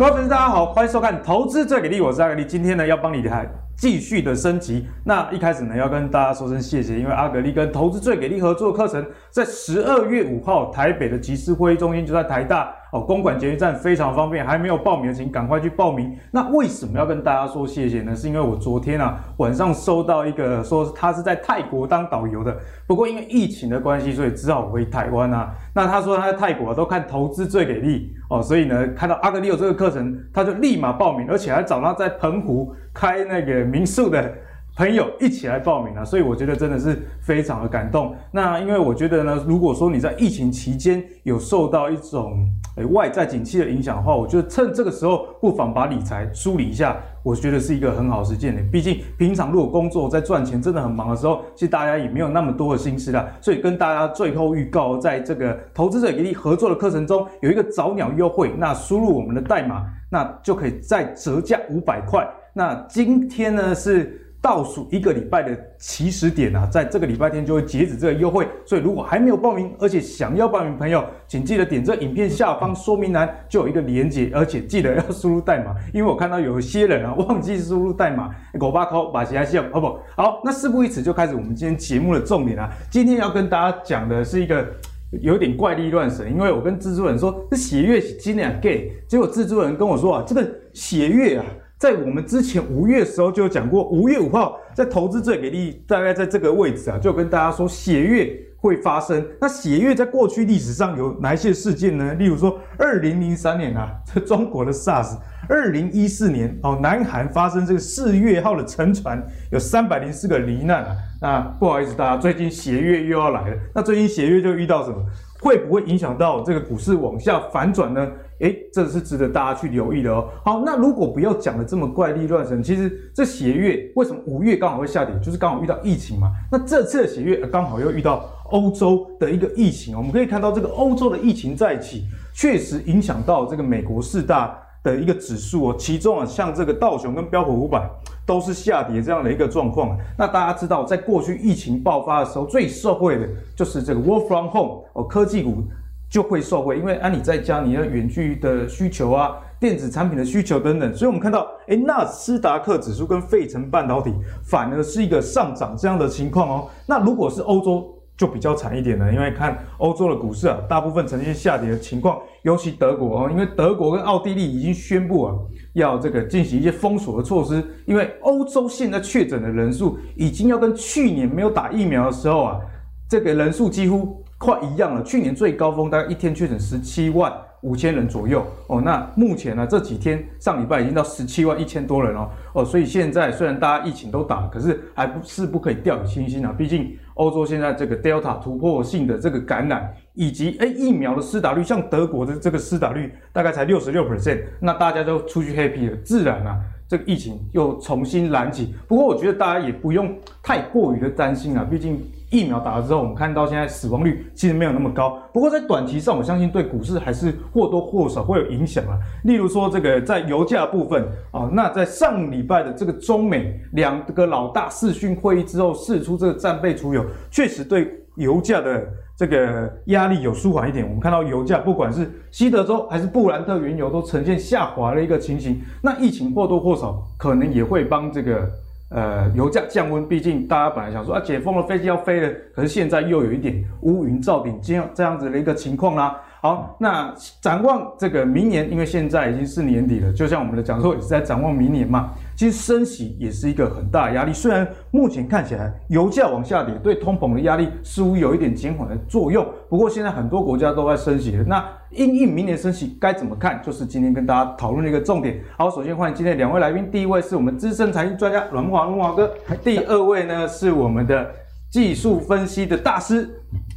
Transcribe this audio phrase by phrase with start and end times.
[0.00, 2.42] 各位粉丝，大家好，欢迎收看《投资最给力》，我是阿格力。
[2.42, 4.86] 今天呢，要帮你还继续的升级。
[5.04, 12.74] 那一开始呢，要跟大家说声谢谢，因为阿格力跟《投资最给力》合作的课程，在十二月五号台北的集思会议中心，就在台大。
[12.92, 16.16] 哦，公馆捷运站非常方便，还没有报名的请赶快去报名。
[16.32, 18.14] 那为什么要跟大家说谢谢呢？
[18.16, 25.54] 是因为我昨天啊晚上收到一个说他是在泰国当导游的，不过因为疫情的关系，所以只好回台湾啊。
[25.72, 34.32] 那他说他在泰国都看投资最给力哦，所以呢看到阿格里有这个课程，他就立马报名，而且还找他在澎湖开那个民宿的。
[34.80, 38.14] 朋友一起来报名了，所以我觉得真的是非常的感动。
[38.32, 48.62] 那因为我觉得呢，如果说你在疫情期间有受到一种诶外在景气的影响的话，我觉得趁这个时候不妨把理财梳理一下，我觉得是一个很好的实践的。
[48.72, 53.28] 毕竟平常如果工作在赚钱真的很忙的时候，其实大家也没有那么多的心思啦。
[53.42, 62.26] 所以跟大家最后预告，在这个投资者给你合作的课程中有一个早鸟优惠，那输入我们的代码，那就可以再折价五百块。
[62.54, 64.19] 那今天呢是。
[64.42, 80.40] 倒数一个礼拜的起始点啊，在这个礼拜天就会截止这个优惠，所以如果还没有报名，而且想要报名朋友，请记得点这影片下方说明栏就有一个连接，而且记得要输入代码，因为我看到有些人啊忘记输入代码，狗巴口把其他项好不好？
[80.42, 84.66] 那事不宜迟，就开始我们今天节目的重点啊，今天要跟大家讲的是一个
[85.20, 91.44] 有点怪力乱神，因为我跟制作人说这血月今年 gay，结果制作人跟我说啊，这个血月啊。
[91.80, 99.26] 在我们之前五月的时候就讲过，五月五号在投资最给力，大概在这个位置啊，就跟大家说血月会发生。
[99.40, 102.12] 那血月在过去历史上有哪一些事件呢？
[102.18, 105.16] 例如说，二零零三年啊， 这中国的 SARS；
[105.48, 109.18] 二零一四年哦，南韩发生这个四月号的沉船，
[109.50, 110.96] 有三百零四个罹难啊。
[111.22, 113.56] 那不好意思，大家最近血月又要来了。
[113.74, 114.96] 那最近血月就遇到什么？
[115.40, 118.06] 会不会影响到这个股市往下反转呢？
[118.40, 120.26] 诶，这是值得大家去留意的哦。
[120.42, 126.32] 好，那如果不要讲的这么怪力乱神，其实这血月为什么五月刚好会下跌，就是刚好遇到疫情嘛。
[126.50, 135.76] 那这次的血月刚好又遇到欧洲的一个疫情，我们可以看到这个欧洲的疫情再起，确实影响到这个美国四大的一个指数哦。
[135.78, 137.86] 其中啊，像这个道琼跟标普五百
[138.30, 139.98] 都是下跌这样的一个状况。
[140.16, 145.64] 那大家知道，在过去疫情爆发的时候，最受惠的就是这个 Work from Home 哦，科技股。
[146.08, 154.12] 就会受惠，因为啊你在家，你的远距的需求啊，电子产品的需求等等，所以我们看到，哎，纳斯达克指数跟费城半导体
[154.42, 156.68] 反而是一个上涨这样的情况哦。
[156.84, 165.36] 那如果是欧洲就比较惨一点了，因为看欧洲的股市啊，大部分呈现下跌的情况，尤其德国哦，因为德国跟奥地利已经宣布啊，
[165.74, 172.60] 要这个进行一些封锁的措施，因为欧洲现在确诊的人数已经要跟去年没有打疫苗的时候啊，
[173.08, 174.22] 这个人数几乎。
[174.42, 177.30] 快一样了，去年最高峰大概一天确诊十七万
[177.60, 178.80] 五千人左右哦。
[178.80, 182.64] 那目前呢，这几天上礼拜已经到十七万一千多人哦哦。
[182.64, 186.54] 所以现在虽然大家疫情都打了，可是还不是不可以掉以轻心啊。
[186.56, 196.58] 毕竟欧洲现在这个 Delta 突破性的这个感染，以及诶疫苗的施打率，像德国的这个施打率大概才六十六 percent，那大家就出去 happy 了，自然啊。
[196.88, 200.12] 这个疫情又重新燃起，不过我觉得大家也不用
[200.42, 202.00] 太过于的担心啊，毕竟
[202.30, 205.20] 疫苗打了之后，我们看到现在死亡率其实没有那么高。
[205.32, 208.98] 不过在短期上，我相信对股市还是或多或少会有影响啊。
[209.24, 218.86] 例如说，这个在油价部分啊，那在上礼拜的这个中美两个老大视讯会议之后，释出这个战备储油，确实对油价的。
[219.20, 225.60] 这个压力有舒缓一点，我们看到油价不管是西德州还是布兰特原油都呈现下滑的一个情形。
[225.82, 228.48] 那疫情或多或少可能也会帮这个
[228.90, 236.20] 呃油价降温，毕竟大家本来想说啊解封了飞机要飞了，可是现在又有一点乌云罩顶这样这样子的一个情况啦。
[236.42, 242.10] 好，那展望这个明年，因为现在已经是年底了，就像我们的讲座也是在展望明年嘛。
[242.40, 249.46] 其实升息也是一个很大的压力，虽然目前看起来油价往下跌，对通膨的压力似乎有一点减缓的作用。
[249.68, 253.62] 不过现在很多国家都在升息了，那因应明年升息该怎么看？
[253.62, 255.38] 就是今天跟大家讨论的一个重点。
[255.58, 259.26] 好，首先欢迎今天两位来宾，第一位是我们资深财经专家阮慕驊，慕驊哥；
[259.62, 261.30] 第二位呢是我们的
[261.70, 263.28] 技术分析的大师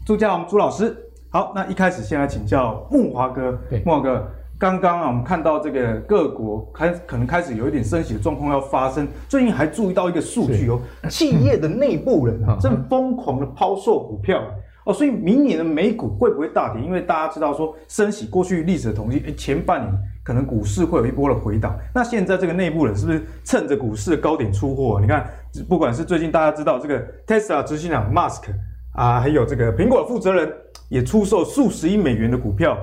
[0.05, 0.95] 朱家宏朱老师。
[1.29, 4.25] 好，那一开始先来请教木华哥，木华哥，
[4.59, 10.79] 刚刚啊，我们看到这个各国开可能开始有一点升息的状况要发生，最近还注意到一个数据哦，
[11.09, 14.41] 企业的内部人啊正疯狂的抛售股票
[14.85, 16.81] 哦，所以明年的美股会不会大跌？
[16.81, 24.99] 因为大家知道说升息，过去历史的统计，诶，前半年可能股市会有一波的回档，那现在这个内部人是不是趁着股市的高点出货？
[25.01, 25.27] 你看，
[25.67, 28.43] 不管是最近大家知道这个 Tesla 执行长 Musk
[28.93, 30.49] 啊，还有这个苹果的负责人。
[30.89, 32.77] 也出售数十亿美元的股票，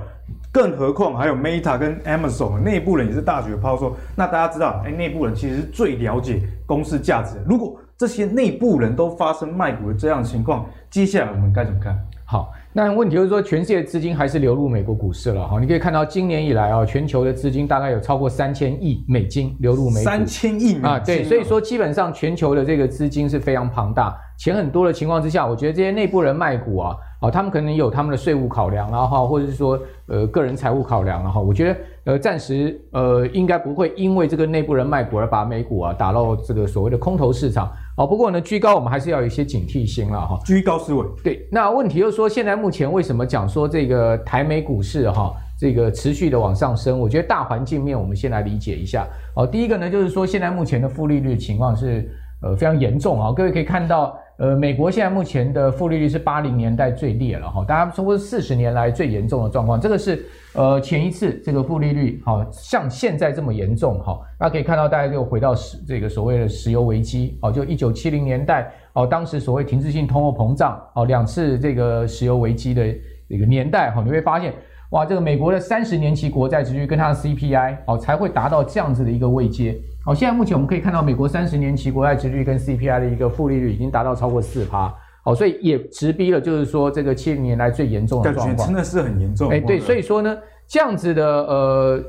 [0.52, 3.96] 更何况还有 Meta 跟 Amazon 内部人也是大举抛售。
[4.16, 7.42] 那大家知道，哎，内部人其实是最了解公司价值的。
[7.46, 11.96] 如果这些内部人都发生卖股的这样的情况，接下来我们该怎么看？
[12.24, 15.58] 好，那问题就是说，全世界资金还是流入美国股市了哈。
[15.60, 20.04] 你可以看到，今年以来啊，全球的资金大概有超过三千亿美金流入美股。
[20.04, 31.40] 三千亿美金啊，对，所以说基本上全球的这个资金是非常庞大，钱很多的情况之下，我觉得这些内部人卖股啊，啊，他们可能有他们的税务考量啊哈，或者是说呃个人财务考量啊哈。
[31.40, 37.70] 我觉得呃暂时呃应该不会因为这个内部人卖股而把美股啊打到这个所谓的空头市场。
[37.98, 40.38] 哦，不过呢，居高我们还是要有一些警惕心了哈。
[40.46, 41.04] 居高思维。
[41.22, 46.98] 对，那问题就是说，现在目前为什么讲说这个台美股市哈，这个持续的往上升？
[46.98, 49.06] 我觉得大环境面我们先来理解一下。
[49.36, 53.30] 哦，第一个呢，就是说现在目前的负利率情况是呃非常严重啊。
[53.30, 54.18] 各位可以看到。
[54.40, 59.78] 呃，美国现在目前的负利率是八零年代最烈了哈，大家说是四十年来最严重的状况。
[59.78, 72.82] 这个是呃前一次这个负利率好像现在这么严重哈，大家可以看到大家就回到石这个所谓的石油危机哦，就一九七零年代哦，当时所谓停滞性通货膨胀哦，两次这个石油危机的
[73.28, 74.54] 这个年代哈，你会发现
[74.92, 79.78] 哇，这个美国的三十年期国债殖率跟它的 CPI 哦才会达到这样子的一个位阶。
[80.02, 84.92] 好，现在目前我们可以看到，美国三十年期国债殖率跟 CPI 的一个负利率已经达到超过四趴，
[85.22, 89.50] 好，所以也直逼了，就是说这个七零年来最严重的状况，真的是很严重。
[89.50, 90.34] 哎，对，所以说呢，
[90.66, 92.02] 这样子的呃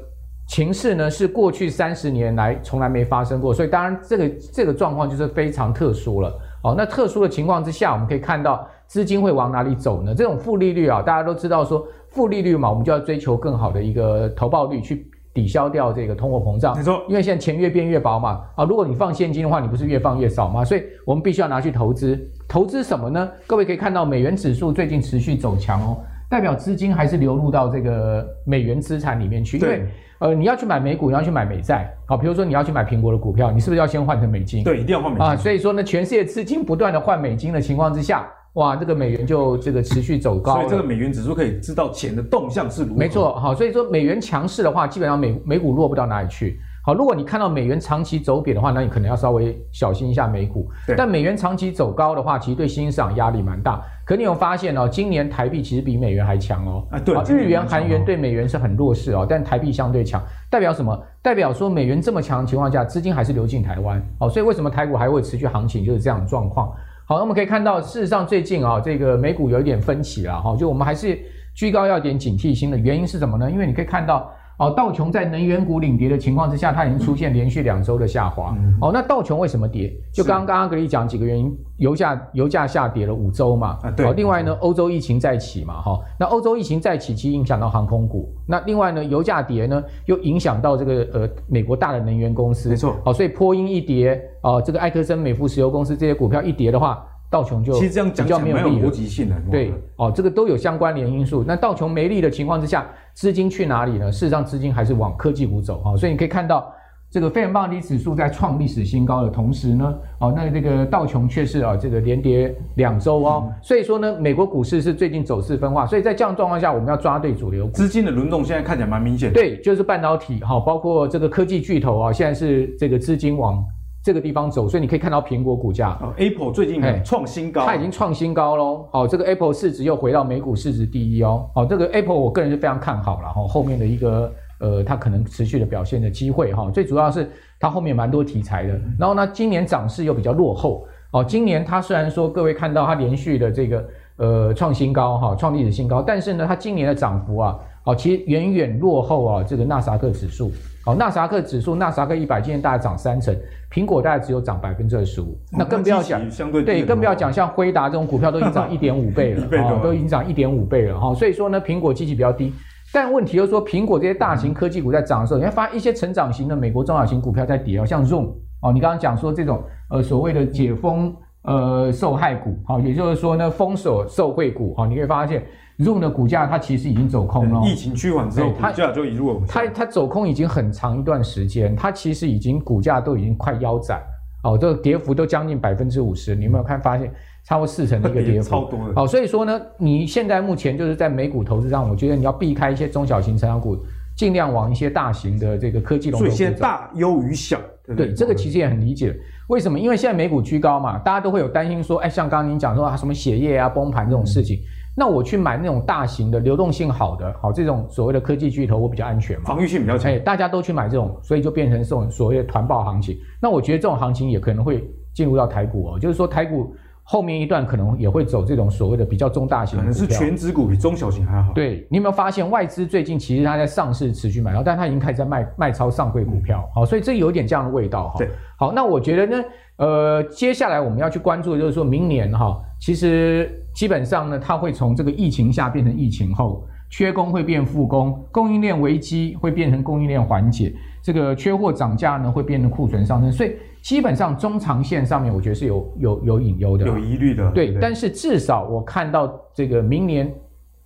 [0.47, 6.33] 情势呢，是过去三十年来从来没发生过，所以当然这个这个状况就是非常特殊了。
[6.63, 10.15] 好，那特殊的情况之下，我们可以看到资金会往哪里走呢？
[10.15, 15.10] 这种负利率啊，大家都知道说负利率嘛，我们就要追求更好的一个投报率去。
[15.33, 20.65] 抵消掉这个通货膨胀，没错，因为现在钱越变越薄嘛，啊，如果你放现金的话，你不是越放越少吗？
[20.65, 23.31] 所以我们必须要拿去投资，投资什么呢？
[23.47, 25.97] 各位可以看到美元指数最近持续走强哦，
[26.29, 29.89] 代表资金还是流入到这个美元资产里面去，对因为
[30.19, 34.63] 呃你要去买美股，你要去买美债，好，比如说你要去买苹果的股票，你是不是要先换成美金？
[34.63, 38.27] 对，一定要换美金啊，所以说呢，全世界资金不断的换美金的情况之下。
[38.53, 42.95] 哇，这个美元就这个持续走高，所以这个美元指数可以知道钱的动向是如何。
[42.95, 46.59] 没错，好，所以说美元强势的话，基本上美美股弱不到哪里去。
[46.83, 50.69] 好，如果你看到美元长期走贬的话，那你可能要稍微小心一下美股。
[50.85, 53.81] 对但美元长期走高的话，其实对新兴市场压力蛮大。
[54.03, 56.85] 可你有发现哦，今年台币其实比美元还强哦。
[56.91, 60.99] 啊，对，日元、韩元对美元是很弱势哦，但台币相对强，代表什么？
[61.21, 64.03] 代表说美元这么强的情况下，资金还是流进台湾。
[64.19, 66.73] 哦，所以为什么台股还会持续行情，就是这样的状况。
[67.11, 71.19] 好，那我们可以看到，事实上最近啊，这个美股有一点分歧了哈，就我们还是
[71.53, 73.51] 居高要点警惕心的原因是什么呢？
[73.51, 78.55] 因为你可以看到，哦，道琼在能源股领跌的情况之下，它已经出现连续两周的下滑。
[78.59, 79.91] 嗯、哦，那道琼为什么跌？
[80.13, 83.79] 就刚刚阿格力讲几个原因，油价油价下跌了五周嘛。
[83.81, 84.13] 啊，对。
[84.13, 88.31] 另外呢，欧洲疫情再起嘛，哈，那欧洲疫情再起，其实影响到航空股。
[88.47, 92.69] 那另外呢，油价跌呢，又影响到这个呃美国大的能源公司。
[92.69, 92.95] 没错。
[93.03, 94.21] 哦，所以波音一跌。
[94.43, 99.35] 哦，这个埃克森美孚石油公司这些股票一跌的话，道琼就比较没有，其实这样讲没有逻辑性的。
[99.49, 101.45] 对，哦，这个都有相关联因素。
[101.47, 104.11] 那道琼没力的情况之下，资金去哪里呢？
[104.11, 105.97] 事实上，资金还是往科技股走啊、哦。
[105.97, 106.69] 所以你可以看到，
[107.09, 113.43] 这个费城半导体指数在创历史新高的同时呢，哦，那这个道琼却是啊这个连跌两周哦。
[113.47, 115.87] 嗯、所以说呢，美国股市是最近走势分化。
[115.87, 117.71] 所以在这样状况下，我们要抓对主流股。
[117.71, 119.31] 资金的轮动现在看起来蛮明显。
[119.31, 123.65] 对，就是半导体哈、哦，包括这个科技巨头啊，现在是这个资金往。
[124.03, 128.87] 这个地方走，所以你可以看到苹果股价，哦，Apple 最近创新高，它已经创新高喽。
[128.91, 131.49] 好，这个 Apple 市值又回到美股市值第一哦。
[131.53, 136.69] 好，这个 Apple 我个人是非常看好了哈，后面的一个呃，它可能持续的表现的机会哈。
[136.71, 137.29] 最主要是
[137.59, 140.87] 它后面蛮多题材的，然后呢，今年涨势又比较落后。
[141.11, 143.85] 哦，今年它虽然说各位看到它连续的这个
[144.21, 150.51] 呃创新高哈，创历史新高，但是呢，它今年的涨幅啊，好，其实远远落后啊这个纳斯达克指数。
[150.83, 153.35] 好，纳斯达克指数，纳斯达克一百今年大概涨三成，
[153.71, 162.51] 苹果大概只有涨百分之二十五，那更不要讲，相对对，更不要讲像辉达这种股票都已经涨 一点五倍了，啊、哦，都已经涨一点五倍了哈、哦，所以说呢，苹果基期比较低，
[162.91, 175.43] 但问题就是说，苹果这些大型科技股在涨的时候，你会发现一些成长型的美国中小型股票在跌哦，像 Zoom 哦，你刚刚讲说这种呃所谓的解封呃受害股，好、哦，也就是说呢封锁受惠股，好、哦，你可以发现。
[175.79, 183.99] Zoom 的股价它其实已经走空了，疫情趋缓之后，股价就一路它它走空已经很长一段时间，它其实已经股价都已经快腰斩，
[184.43, 187.11] 哦，这个跌幅都将近百分之五十，你有没有看发现
[187.45, 188.47] 超过四成的一个跌幅？
[188.47, 188.93] 超多的。
[188.93, 193.75] 好，所以说呢，你现在目前就是在美股投资上，我觉得你要避开一些中小型成长股，
[194.15, 196.27] 尽量往一些大型的这个科技龙头。
[196.27, 199.17] 所以现在大优于小，对，对，这个其实也很理解。
[199.51, 199.77] 为什么？
[199.77, 204.57] 因为现在美股居高嘛，大家都会有担心说，哎，像刚刚您讲说啊，什么血液啊崩盘这种事情。
[204.95, 210.09] 那我去买那种大型的、流动性好的，好这种所谓的科技巨头，我比较安全嘛，防御性比较强。
[210.09, 213.17] 哎，大家都去买这种，所以就变成这种所谓的团报行情。
[213.41, 216.73] 那我觉得这种行情也可能会进入到台股哦，就是说台股。
[217.11, 221.51] 后面一段可能也会走这种所谓的比较中大型，可能是权值股比中小型还好。
[221.51, 228.15] 对，你有没有发现外资最近其实它在上市持续买，然后但它已经开始在卖卖超上柜股票，好，所以这有点这样的味道哈。
[228.17, 229.43] 对，好，那我觉得呢，
[229.75, 243.55] 呃，接下来我们要去关注的就是说明年哈，其实基本上呢，它会从这个疫情下变成疫情后，缺工会变复工，供应链危机会变成供应链缓解，这个缺货涨价呢会变成库存上升，所以。
[243.81, 247.49] 基本上中长线上面，我觉得是有有有隐忧的，有疑虑的。
[247.49, 250.31] 对，对，但是至少我看到这个明年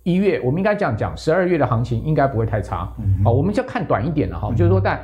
[0.02, 2.90] 一月，我们应该这样讲，十二月的行情应该不会太差。
[2.98, 4.98] 嗯，好，我们就要看短一点了哈，就是说，在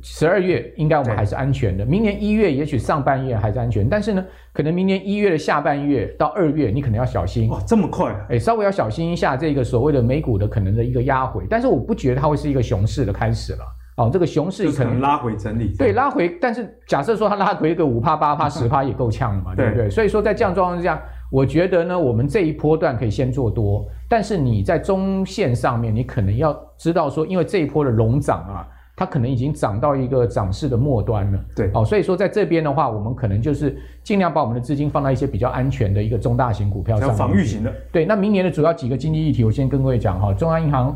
[0.00, 1.84] 十二月应该我们还是安全的。
[1.84, 4.24] 明年一月也许上半月还是安全，但是呢，
[4.54, 7.50] 可能明年一月的下半月到二月，你可能要小心。
[7.50, 8.10] 哇，这么快？
[8.30, 13.58] 哎，稍微要小心一下这个所谓的美股的可能的一个压回，但是我不觉得它会是一个熊市的开始了。
[13.98, 19.90] 哦，这个熊市可能拉回整理，对，拉回，但是假设说它拉回一个五趴八趴十趴也够呛了嘛，对不对？
[19.90, 21.02] 所以说在这样状况之下，
[21.32, 28.64] 我觉得呢，我们这一波段可以先做多，但是你在中线上面，你可能要知道说，因为这一波的龙涨啊，
[28.94, 37.74] 它可能已经涨到一个涨势的末端了，对，哦，所以说在这边的话，我们可能就是尽量把我们的资金放到一些比较安全的一个中大型股票上，防御型的。
[37.90, 40.94] 对，那明年的主要几个经济议题，我先跟各位讲哈，中央银行。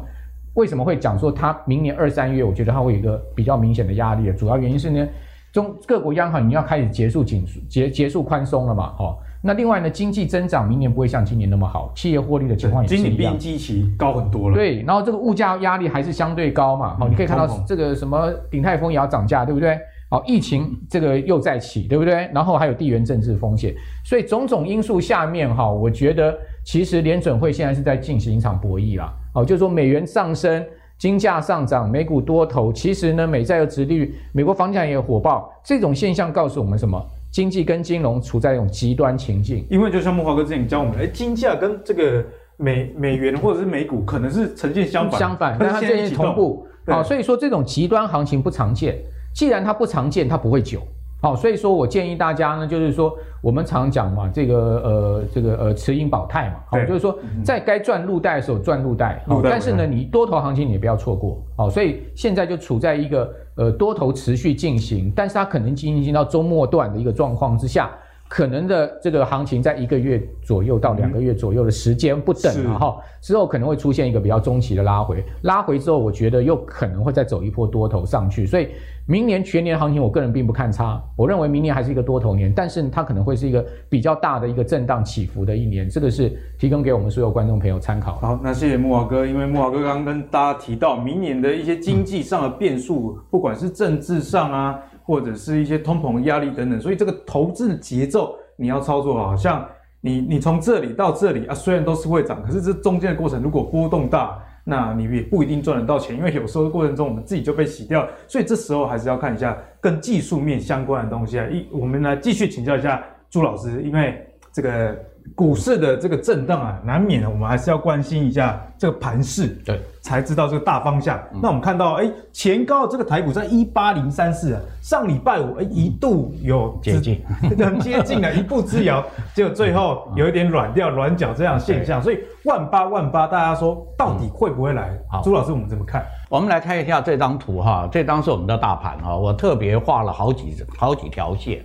[0.55, 5.09] 为什么会讲说它明年二三月，我觉得它会有一个比较明显的压力的主要原因是呢，
[5.53, 19.79] 中各国央行你要开始结束紧结结束宽松了嘛，哦，那另外呢，经济增长明年不会像今年那么好，企业获利的情况也是一样，今年基期高很多了，对，然后这个物价压力还是相对高嘛，好、嗯，你可以看到这个什么鼎泰丰也要涨价，对不对？
[20.11, 22.29] 好，疫情这个又再起，对不对？
[22.35, 29.11] 然后还有地缘政治风险，所以种种因素下面哈，我觉得其实联准会现在是在进行一场博弈啦。
[29.33, 30.65] 好，就是说美元上升，
[30.99, 37.03] 金价上涨，美股多头，其实呢，美债的殖利率，美国房价也火爆，这种现象告诉我们什么？
[37.31, 39.65] 经济跟金融处在一种极端情境。
[39.71, 42.23] 因为就像木华哥之前教我们，哎，金价跟这个
[42.59, 46.67] 美美元或者是美股可能是呈现相反，相反，但它最近同步。
[46.87, 48.99] 好，所以说这种极端行情不常见。
[49.35, 50.83] 既然它不常见，它不会久。
[51.23, 67.91] 好，所以说我建议大家呢，就是说我们常讲嘛，这个呃，这个呃，持盈保泰嘛，好，就是说在该赚入袋的时候赚入袋，好，但是呢，你多头行情你也不要错过，好，所以现在就处在一个呃多头持续进行，但是它可能进行到周末段的一个状况之下。
[68.29, 78.71] 可能的这个行情在一个月左右到两个月左右的时间不等啊哈，之后可能会出现一个比较中期的拉回，拉回之后我觉得又可能会再走一波多头上去，所以
[79.07, 88.17] 明年全年行情我个人并不看差，我认为明年还是一个多头年，但是它可能会是一个比较大的一个震荡起伏的一年，这个是提供给我们所有观众朋友参考。
[88.17, 94.79] 好，那谢谢慕驊哥，因为慕驊哥刚刚跟大家提到明年的一些经济上的变数，不管是政治上啊。
[95.05, 99.67] 或者是一些通膨压力等等，所以这个投资的节奏你要操作好，像
[100.01, 111.47] 你你从这里到这里啊，虽然都是会涨，可是这中间的过程如果波动大，那你也不一定赚得到钱，因为有时候过程中我们自己就被洗掉，所以这时候还是要看一下跟技术面相关的东西啊。
[111.51, 114.97] 一我们来继续请教一下朱老师，因为这个。
[115.35, 121.19] 股市的这个震荡啊，难免我们还是要关心一下这个盘势，对，才知道这个大方向。
[121.33, 127.23] 嗯、那我们看到，哎，前高这个台股在一八零三四啊，上礼拜五哎一度有接近，
[127.59, 132.03] 很接近了， 一步之遥，结果最后有一点软掉、软脚这样现象。
[132.03, 134.91] 所以万八万八，大家说到底会不会来？
[135.11, 136.05] 好，朱老师，我们怎么看？
[136.29, 141.65] 我们来看一下这张图哈，这张是我们的大盘哈，我特别画了好几好几条线。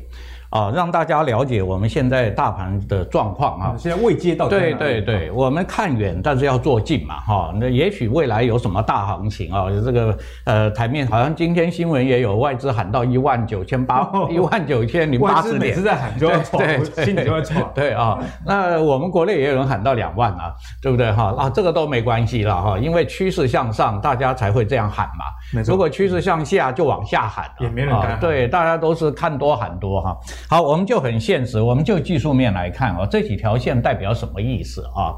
[0.58, 3.76] 啊，让大家了解我们现在大盘的状况啊。
[3.78, 7.54] 现在未接到对对对，我们看远，但是要做近嘛，哈。
[7.60, 9.66] 那也许未来有什么大行情啊？
[9.86, 15.60] 这个呃，台面好像今天新闻也有外资喊到一万九千八，一万九千零八十点。
[15.60, 16.60] 每次在喊就要错，
[17.04, 17.70] 心里就会错。
[17.76, 21.36] 对啊，那我们国内也有人喊到两万啊，对不对哈？
[21.38, 25.62] 啊，这个都没关系了哈，因为趋势向上，大家才会这样喊嘛。
[25.64, 27.46] 如果趋势向下，就往下喊。
[27.60, 28.20] 也没人敢。
[28.20, 30.18] 对，大家都是看多喊多哈。
[30.50, 35.12] 好，我们就很现实，我们就技术面来看啊，这几条线代表什么意思啊？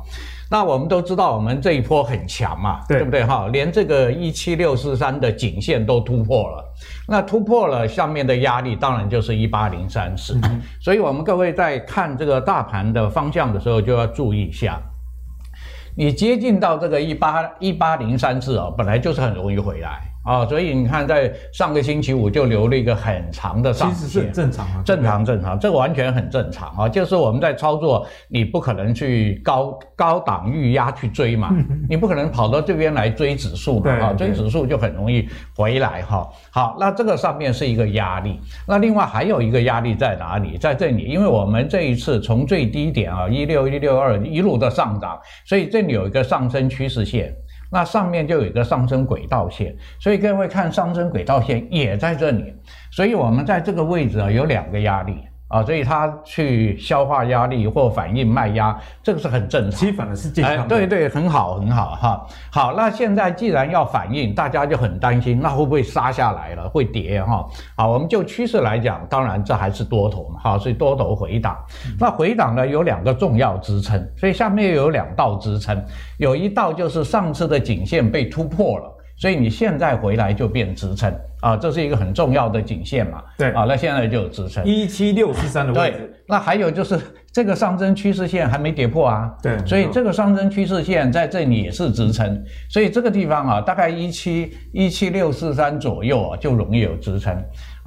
[0.50, 3.48] 那我们都知道，我们这一波很强嘛，对，对不对哈？
[3.50, 6.74] 连这个一七六四三的颈线都突破了，
[7.08, 10.42] 那突破了下面的压力，当然就是一八零三四。
[10.82, 14.82] 所以，我们各位在看这个大盘的方向的时候，就要注意一下，
[15.96, 20.09] 你接近到这个一八一八零三四啊，本来就是很容易回来。
[20.30, 31.52] 啊，所以你看，在上个星期五就留了一个很长的上影线，其实是正常啊，正常正常，这个完全很正常啊，就是我们在操作，你不可能去高高档预压去追嘛，
[31.90, 36.30] 你不可能跑到这边来追指数嘛，啊，追指数就很容易回来哈。
[36.52, 40.60] 好，那这个上面是一个压力，那另外还有一个压力在哪里？
[40.60, 47.34] 在这里，因为我们这一次从最低点啊一六一六二一路的上涨，所以这里有一个上升趋势线。
[47.72, 52.54] 那上面就有一个上升轨道线，所以各位看上升轨道线也在这里，
[52.92, 55.29] 所以我们在这个位置啊有两个压力。
[55.50, 59.80] 啊，所以它去消化压力或反应卖压，这个是很正常。
[59.80, 60.64] 其实反而是健康的。
[60.64, 62.26] 哎，对对，很好很好哈。
[62.52, 67.46] 好，那现在既然要反应，大家就很担心，那会不会杀下来了，会跌哈？
[67.76, 71.58] 好，我们就趋势来讲，当然这还是多头嘛，好，所以多头回档。
[72.00, 75.84] 那回档呢有两个重要支撑，所以下面又有两道支撑，
[76.18, 78.96] 有一道就是上次的颈线被突破了。
[79.20, 83.22] 所以你现在回来就变支撑啊，这是一个很重要的颈线嘛。
[83.38, 85.98] 对啊，那现在就有支撑一七六四三的位置。
[85.98, 86.98] 对，那还有就是
[87.34, 89.30] 这个上升趋势线还没跌破啊。
[89.44, 97.36] 对，所以这个上升趋势线在这里也是支撑，所以这个地方啊，大概一七一七六四三左右啊，就容易有支撑。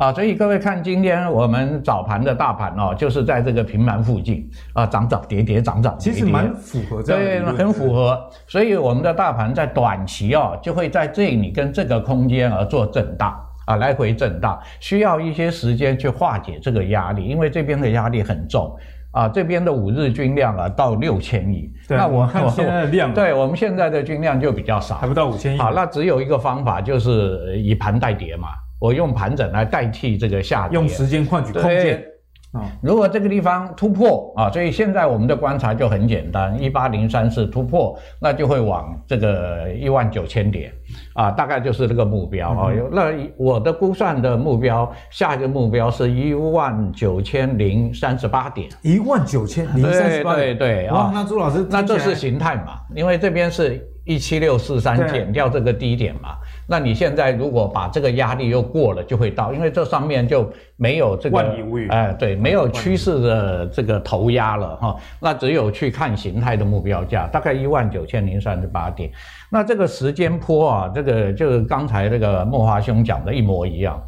[0.03, 8.21] 啊，所以各位看今天我们早盘的大盘哦，就是在这个平盘附近啊，涨涨跌跌，涨涨跌跌，其实蛮符合这样，对，很符合。
[8.49, 13.33] 所以我们的大盘在短期哦，就会在这里跟这个空间而做震荡
[13.65, 18.77] 啊，来回震荡，需要一些时间去化解这个压力，因为这边的压力很重
[19.13, 25.59] 啊，这边的五日均量啊到六千亿，那我看现在的量， 对我们现在的均量就比较少，还不到五千亿。
[25.61, 28.49] 好，那只有一个方法，就是以盘代跌嘛。
[28.83, 32.03] 我用盘整来代替这个下跌，用时间换取空间。
[32.51, 40.71] 啊，如果这个地方突破啊，所以现在我们的观察就很简单，一八零三四突破，那就会往这个一万九千点
[41.15, 42.71] 啊，大概就是这个目标啊。
[42.73, 43.05] 嗯、那
[43.37, 48.69] 我的估算的目标，下一个目标是一万九千零三十八点。
[48.83, 51.11] 一万九千零三十八点，对对对啊。
[51.15, 52.81] 那朱老师，那这是形态嘛？
[52.97, 56.37] 因为这边是一七六四三减掉这个低点嘛。
[56.67, 64.97] 那你现在如果把这个压力又过了，就会到，因为这上面就没有这个，万里无云，哎，对，没有趋势的这个头压了哈。
[65.21, 69.11] 那只有去看形态的目标价，大概一万九千零三十八点。
[69.51, 74.03] 那这个时间坡啊，这个就是刚才那个莫华兄讲的一模一样。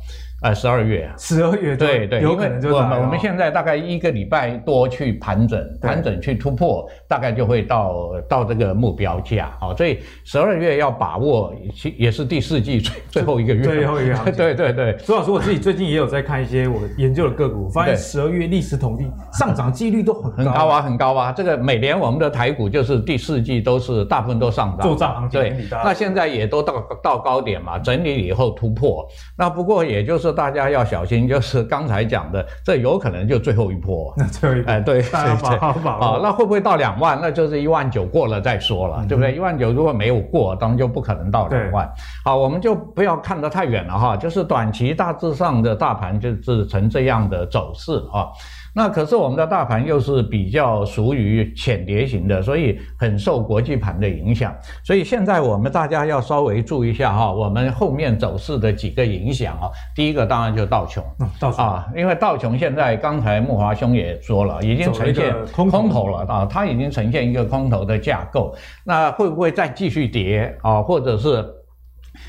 [0.44, 9.72] 呃，十二月，十二月对对，有可能就我们我们现在大概一个礼拜多去盘整，盘整去突破，大概就会到到这个目标价啊。
[9.74, 14.92] 所以十二月要把握，其也是第四季最 最后一个月，最后一个 对对对。
[15.06, 21.32] 朱老师，我自己最近也有在看一些我研究的个股，发现十二月历史统计上涨几率都很很高啊，很高啊。
[21.32, 25.40] 这个每年我们的台股就是第四季都是大部分都上涨，做涨行情。
[25.40, 29.08] 对，那现在也都到到高点嘛，整理以后突破。
[29.38, 30.33] 那不过也就是。
[30.34, 34.12] 大家要小心，就是刚才讲的，这有可能就最后一波。
[34.16, 36.04] 那 最后一波，哎，对，大家好好把握。
[36.04, 37.18] 啊，那会不会到两万？
[37.22, 39.34] 那就是一万九过了再说了，嗯、对不对？
[39.34, 41.90] 一万九如果没有过，当然就不可能到两万。
[42.24, 48.28] 好，我们就不要看得太远了哈，就是短期大致上的大盘就是呈这样的走势啊。
[48.74, 54.52] 那可是我们的大盘又是比较属于浅碟型的，所以很受国际盘的影响。
[54.82, 59.70] 所以现在我们大家要稍微注意一下哈，我们后面走势的几个影响啊。
[59.94, 61.04] 第一个当然就是道琼，
[61.38, 68.54] 道琼啊，因为道琼现在刚才木华兄也说了，已经呈现空头了啊，它已经呈现一个空头的架构。
[68.84, 70.82] 那会不会再继续跌啊？
[70.82, 71.44] 或者是？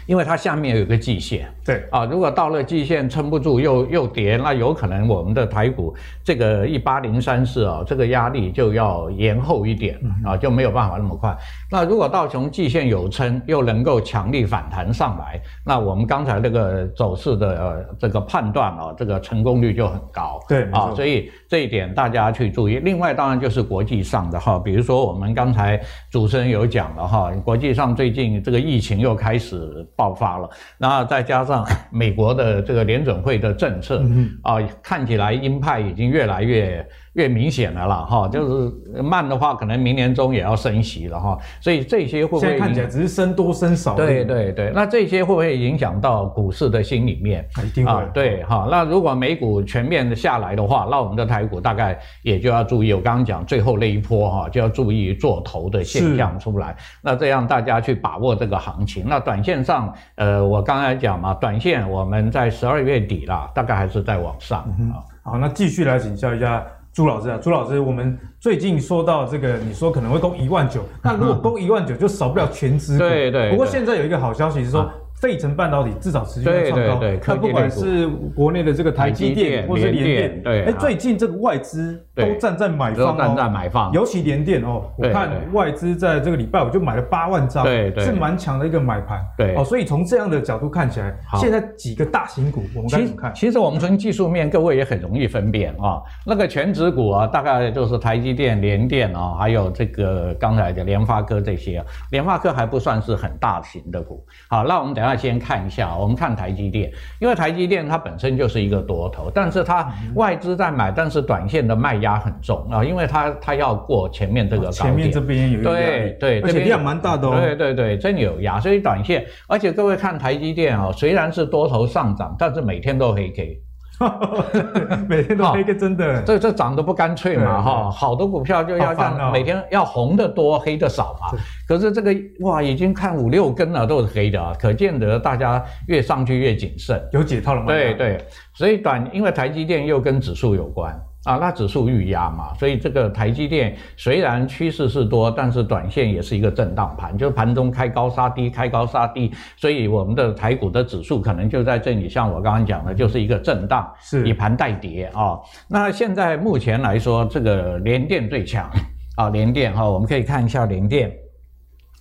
[0.08, 11.36] 因为它下面有个季线，对啊，如果到了季线撑不住又又跌，那有可能我们的台股这个一八零三四啊，这个压力就要延后一点啊，就没有办法那么快。
[11.72, 20.40] 那如果道琼季线有撑，又能够强力反弹上来，那我们刚才这个走势的呃这个判断啊，这个成功率就很高。
[20.48, 22.78] 对啊，所以这一点大家去注意。
[22.78, 29.84] 另外当然就是国际上的哈，比如说我们刚才主持人有讲了哈，国际上最近这个疫情又开始。
[29.96, 34.04] 爆发了，然后再加上美国的这个联准会的政策
[34.44, 36.86] 啊，看起来鹰派已经越来越。
[37.16, 42.42] 越明显了啦，哈，就是慢的话，可能明年中也要升息了哈，所以这些会不会？
[42.42, 43.96] 现在看起来只是升多升少。
[43.96, 47.48] 对对对，那这些会不会影响到股市的心里面？
[47.66, 47.92] 一定会。
[47.94, 56.76] 啊，对哈，那如果美股全面的下来的话，那我们的台股大概也就要注意，我刚刚讲最后那一波哈，就要注意做头的现象出来。
[57.02, 59.06] 那这样大家去把握这个行情。
[59.08, 59.85] 那短线上，
[60.16, 64.66] 呃，我刚才讲嘛，短线我们在十二月底啦，大概还是在往上。
[64.80, 64.94] 嗯、
[65.24, 66.64] 好，那继续来请教一下。
[66.94, 73.00] 朱老师啊，朱老师，我们最近说到这个，你说可能会攻一万九，那如果攻一万九，就少不了全资股。
[73.00, 73.52] 对对。
[73.52, 74.90] 不过现在有一个好消息是说，
[75.26, 77.00] 费城半导体至少持续在创高。
[77.00, 89.20] 对对对，它不管是国内的这个台积电或是联电，对，哎，最近这个外资都站在买方哦，站在买方，尤其联电哦，我看外资在这个礼拜我就买了八万张，对对，是蛮强的一个买盘。
[89.36, 93.34] 对，哦，所以从这样的角度看起来，现在几个大型股，我们该怎么看？
[93.34, 96.00] 其实我们从技术面，各位也很容易分辨啊。
[96.24, 101.84] 那个全指股啊，大概就是台积电、联电啊，还有这个刚才的联发科这些。
[102.12, 104.24] 联发科还不算是很大型的股。
[104.50, 123.62] 好，那我们等一下先看一下，我们看台积电，因为台积电它本身就是一个多头，但是它外资在买，但是短线的卖压很重啊，因为它它要过前面这个高点，前面这边有一个对对，而且量蛮大的哦，对对对，真有压，所以短线，而且各位看台积电啊，虽然是多头上涨，但是每天都黑 K。
[125.08, 131.38] 每天都黑个真的，这这涨得不干脆嘛哈，好多股票就要这样，每天要红的多，黑的少嘛。
[131.68, 137.68] 可是这个哇，已经看五六根了，都是黑的啊，可见得大家越上去越谨慎，有解套了吗？
[137.68, 140.94] 对对，所以短，因为台积电又跟指数有关。
[141.26, 155.40] 啊，那指数预压嘛，所以这个台积电虽然趋势是多，但是短线也是一个震荡盘，就是盘中开高杀低，开高杀低，所以我们的台股的指数可能就在这里，像我刚刚讲的，就是一个震荡，是以盘带跌啊。
[155.68, 158.70] 那现在目前来说，这个联电最强
[159.16, 161.12] 啊，联电哈，我们可以看一下联电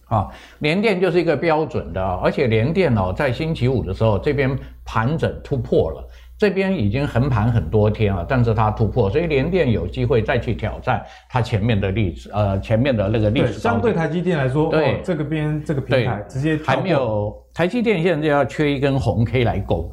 [0.09, 6.07] 啊，联电就是一个标准的，而且联电哦，在星期五的时候这边盘整突破了。
[6.37, 13.53] 这边已经横盘很多天了，但是它突破，所以联电有机会再去挑战它前面的历史，呃，前面的那个历史。
[13.55, 17.33] 相对台积电来说，对这个边这个平台直接还没有。
[17.55, 19.89] 台积电现在要缺一根红 K 来攻。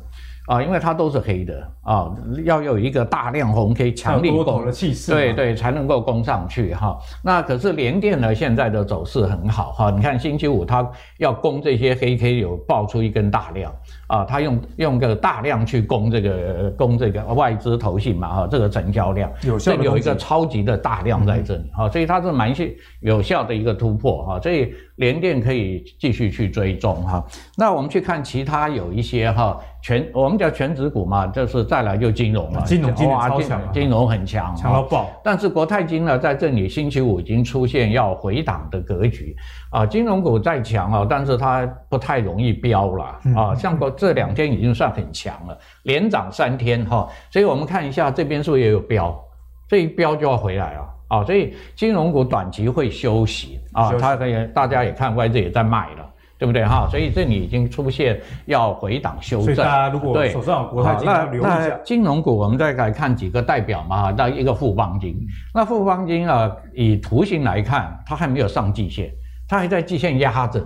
[0.52, 7.00] 啊，因为它都是黑的啊，要有一个大量红 K 强力攻的气势，对对，才能够攻上去哈。
[7.24, 9.90] 那可是联电呢，现在的走势很好哈。
[9.90, 10.86] 你看星期五它
[11.20, 13.74] 要攻这些黑 K，有爆出一根大量
[14.08, 22.54] 啊，它用用个大量去攻这个攻这个外资投信嘛哈，这个成交量有效，有一个超级的大量在这里哈，所以它是蛮
[23.00, 27.26] 有效的一个突破哈，所以联电可以继续去追踪哈。
[27.56, 29.58] 那我们去看其他有一些哈。
[29.82, 35.10] 全我们叫全指股嘛，就是再来就金融了，金融金融超强，金融很强，强到爆。
[35.24, 39.36] 但是国泰金呢，在这里星期五已经出现要回档的格局
[39.72, 39.84] 啊。
[39.84, 43.56] 金融股再强啊，但是它不太容易飙了啊。
[43.56, 47.10] 像过这两天已经算很强了，连涨三天哈。
[47.32, 49.20] 所以我们看一下这边是不是也有飙，
[49.68, 51.24] 这一飙就要回来了啊。
[51.26, 56.08] 所以金融股短期会休息啊，它可以大家也看外资也在卖了。
[56.42, 56.88] 对不对哈？
[56.90, 59.46] 所以这里已经出现要回档修正。
[59.46, 61.68] 所以大家如果手上有国泰金要留意一下。
[61.68, 65.16] 那金融股我们再来看几个代表嘛，那一个富邦金。
[65.54, 69.12] 那富邦金啊，以图形来看，它还没有上季线，
[69.48, 70.60] 它还在季线压着。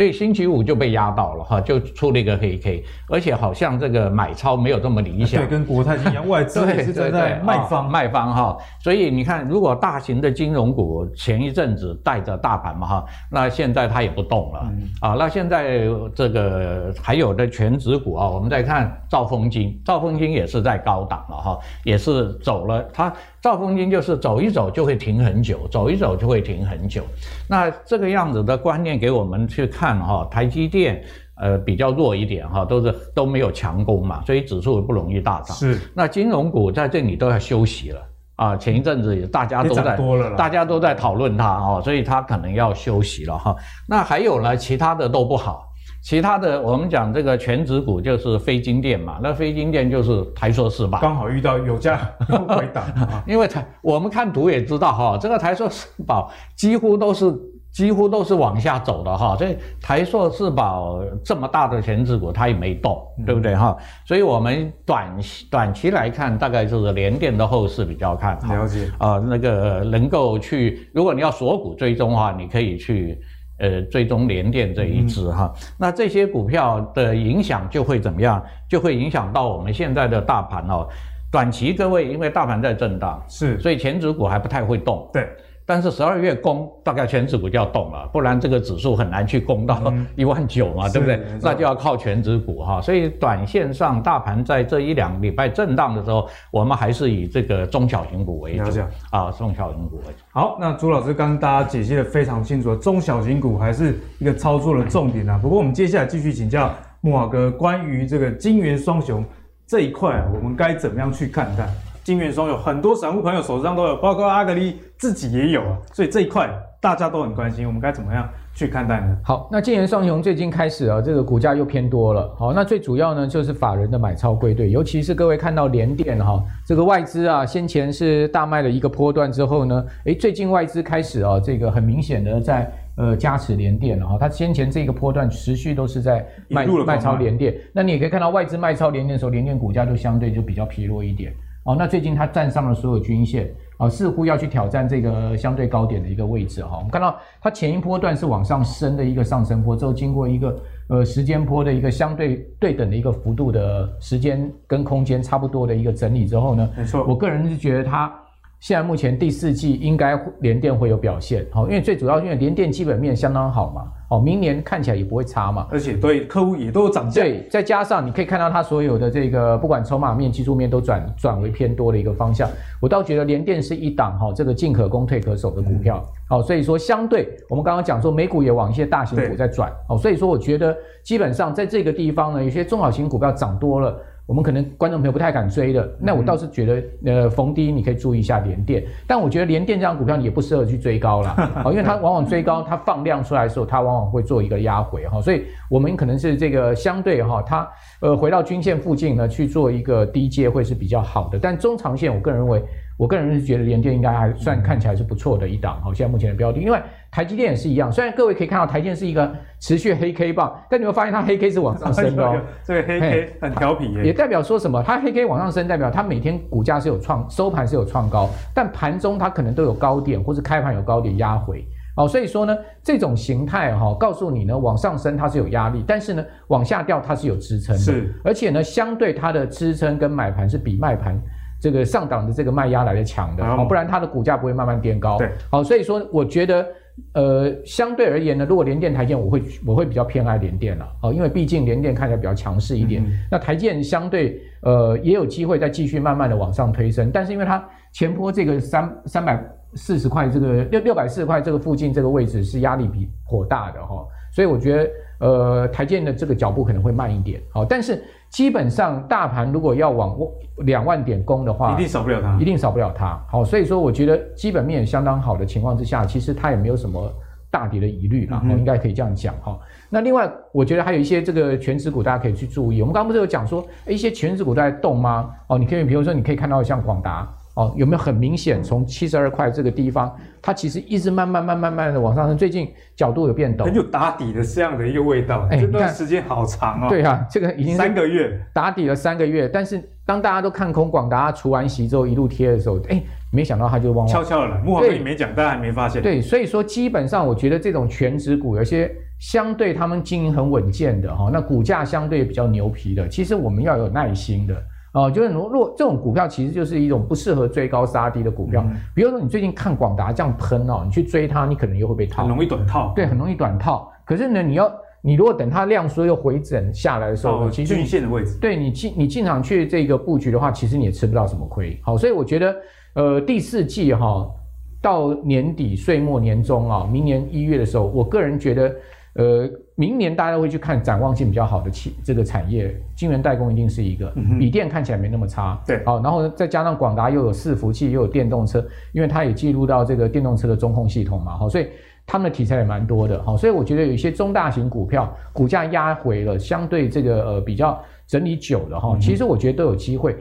[0.00, 5.42] 所以星期五就被压到了哈，就出了一个黑 K，而且好像这个买超没有这么理想。
[5.42, 8.56] 对，跟国泰金一样， 外资也是站在卖方卖方哈。
[8.82, 15.16] 所以你看，如果大型的金融股前一阵子带着大盘嘛哈，那现在它也不动了啊。
[15.18, 15.82] 那现在
[16.14, 23.12] 这个还有的全值股啊，我们再看兆丰金，兆丰金也是在高档了哈，也是走了它。
[23.42, 27.02] 兆丰金就是走一走就会停很久，走一走就会停很久。
[27.48, 31.02] 那这个样子的观念给我们去看哈，台积电
[31.40, 35.56] 呃比较弱一点哈，都是都没有强攻嘛，所以指数不容易大涨。
[35.56, 35.80] 是。
[35.94, 38.00] 那金融股在这里都要休息了
[38.36, 39.98] 啊，前一阵子也大家都在
[40.36, 43.56] 大家都在讨论它啊，所以它可能要休息了哈。
[43.88, 45.66] 那还有呢，其他的都不好。
[46.02, 51.98] 其他的，我们讲这个全指股就是非金电嘛，那非金电就是台硕四吧，刚好遇到有价
[52.48, 52.82] 回档，
[53.26, 57.26] 因为台我们看图也知道哈，这个台硕四宝几乎都是
[57.72, 63.76] 几乎都是往下走的哈，所以台硕四宝这么大的权值股它也没动，对不对哈？
[64.06, 65.18] 所以我们短
[65.50, 73.20] 短期来看，大概就是联电的后市比较看好，了解啊，那个能够去，如果你要锁股追踪的话，你可以去。
[73.62, 78.42] 呃，追踪联电这一支哈，嗯、那这些股票的影响就会怎么样？
[78.70, 80.88] 就会影响到我们现在的大盘哦。
[81.30, 85.06] 短期各位，因为大盘在震荡，是，所以权值股还不太会动。
[85.12, 85.28] 对。
[85.66, 89.80] 但是十二月攻大概全指股就要动了，不然这个指数很难去攻到
[90.16, 91.20] 一万九嘛，嗯、对不对？
[91.40, 92.80] 那就要靠全指股哈。
[92.80, 100.24] 所以短线上大盘在这一两礼拜震荡的时候，我们还是以这个中小型股为主啊，中小型股为主。
[100.32, 105.38] 好，那朱老师刚刚大家解析的非常清楚，中小型股还是一个操作的重点啊。
[105.40, 109.24] 不过我们接下来继续请教木华哥关于这个金元双雄
[109.68, 111.68] 这一块，我们该怎么样去看待？
[112.02, 116.46] 金元双雄，很多散户朋友手上都有，包括阿格力自己也有啊，所以这一块
[116.78, 119.16] 大家都很关心，我们该怎么样去看待呢？
[119.24, 122.30] 好，那建言双雄最近开始啊，这个股价又偏多了。
[122.36, 141.32] 好，那最主要呢就是法人的买超归队，尤其是各位看到联电哈，这个外资啊先前是大卖了一个波段之后呢，诶，最近外资开始啊，这个很明显的在呃加持联电了哈，它先前这个波段持续都是在卖卖超联电，那你也可以看到外资卖超联电的时候，联电股价就相对就比较疲弱一点。
[141.64, 143.52] 哦，那最近它站上了所有均线。
[143.76, 146.76] 啊，似乎要去挑战这个相对高点的一个位置哈。
[146.76, 158.12] 我们看到它前一波段是往上升的一个上升波，之后经过一个呃时间波的一个相对对等的一个幅度的时间跟空间差不多的一个整理之后呢，没错，我个人是觉得它。
[158.60, 172.50] 现在目前第四季应该联电会有表现，好，因为最主要因为联电基本面相当好嘛，哦，明年看起来也不会差嘛，而且对客户也都有涨价，对，再加上你可以看到它所有的这个不管筹码面、技术面都转转为偏多的一个方向，
[172.82, 183.98] 我倒觉得联电是一档哈，这个进可攻退可守的股票，好，所以说相对我们刚刚讲说美股也往一些大型股在转，哦，所以说我觉得基本上在这个地方呢，有些中小型股票涨多了。
[184.30, 191.34] 我们可能观众朋友不太敢追的，那我倒是觉得，呃，逢低你可以注意一下联电，但我觉得联电这张股票你也不适合去追高了，
[191.66, 197.68] 哦，因为它往往追高，它放量出来的时候，它往往会做一个压回哈，所以我们可能是这个相对哈，它
[198.02, 202.62] 呃回到均线附近呢去做一个低阶会是比较好的，但中长线我个人认为。
[203.00, 206.78] 我个人是觉得联电应该还算看起来是不错的一档，好，现在目前的标的，因为
[207.10, 214.82] 台积电也是一样，虽然各位可以看到台积电是一个持续黑 K 棒，但你会发现它黑 K 是往上升的哦， 这个黑 K 很调皮耶，也代表说什么？
[214.82, 221.64] 它黑 K 往上升，代表它每天股价是有创收盘是有创高，但盘中它可能都有高点，或是开盘有高点压回，
[221.96, 231.18] 哦，所以说呢，这种形态哈，告诉你呢，往上升它是有压力，但是呢，往下掉它是有支撑的，是，而且呢，相对它的支撑跟买盘是比卖盘。
[231.60, 235.18] 这个上档的这个卖压来的强的，好，不然它的股价不会慢慢垫高。
[235.18, 236.66] 对，好，所以说我觉得，
[237.12, 249.38] 呃，相对而言呢，如果联电、台积电，我会我会比较偏爱联电了，哦，因为毕竟联电看起来比较强势一点，嗯、那台积电相对呃也有机会再继续慢慢的往上推升，但是因为它前坡这个三三百
[249.74, 258.02] 四十块这个六六百四十块这个附近这个位置是压力比颇大的哈，所以我觉得呃台建的这个脚步可能会慢一点，好，但是。
[258.30, 260.16] 基本上，大盘如果要往
[260.58, 263.20] 两万点攻的话，一定少不了它，一定少不了它。
[263.28, 267.12] 好，所以说我觉得基本面相当好的情况之下，其实它也没有什么
[267.50, 268.40] 大跌的疑虑啦。
[268.48, 269.58] 我、嗯、应该可以这样讲哈。
[269.88, 272.80] 那另外，我觉得还有一些这个全值股，大家可以去注意。
[272.80, 275.30] 我们刚刚不是有讲说，一些全值股在动吗？
[275.48, 277.28] 哦，你可以比如说，你可以看到像广达。
[277.60, 285.46] 哦，有没有很明显从七十二块这个地方，它其实一直慢慢、慢、慢慢的往上升，最近角度有变陡，很有打底的这样的一个味道。
[285.50, 286.86] 哎，这段时间好长哦。
[286.88, 294.58] 对啊，这个已经三个月打底了三个月，但是当大家都看空广达除完息之后一路贴的时候，哎，没想到它就往悄悄的来。
[294.62, 296.00] 慕驊哥你没讲，大家还没发现。
[296.02, 304.54] 对，所以说基本上我觉得这种权值股有些相对他们经营很稳健的哈，那股价相对比较牛皮的，其实我们要有耐心的。
[304.92, 308.64] 哦，就是如果这种股票其实就是一种不适合追高杀低的股票。
[308.66, 312.92] 嗯、比如说你最近看广达这样喷哦，你去追它，你可能又会被套，很容易短套。
[312.96, 313.88] 对，很容易短套。
[314.04, 321.78] 可是呢，你要你如果等它量缩又回整下来的时候，其实均线的位置，对你进你进场去这个布局的话，其实你也吃不到什么亏。
[321.82, 322.56] 好，所以我觉得
[322.94, 324.34] 呃第四季哈、哦、
[324.82, 328.74] 到年底岁末年终啊，明年一月的时候，我个人觉得。
[329.14, 341.66] 呃，明年大家会去看展望性比较好的企这个产业，晶圆代工一定是一个，笔电看起来没那么差，对，好，然后再加上广达又有伺服器又有电动车，因为它也进入到这个电动车的中控系统嘛，好，所以
[342.06, 350.16] 他们的题材也蛮多的，好，所以我觉得有一些中大型股票股价压回了，相对这个呃比较整理久了哈，其实我觉得都有机会，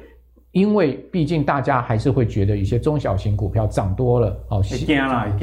[0.51, 4.63] 因为毕竟大家还是会觉得一些中小型股票涨多了，哦，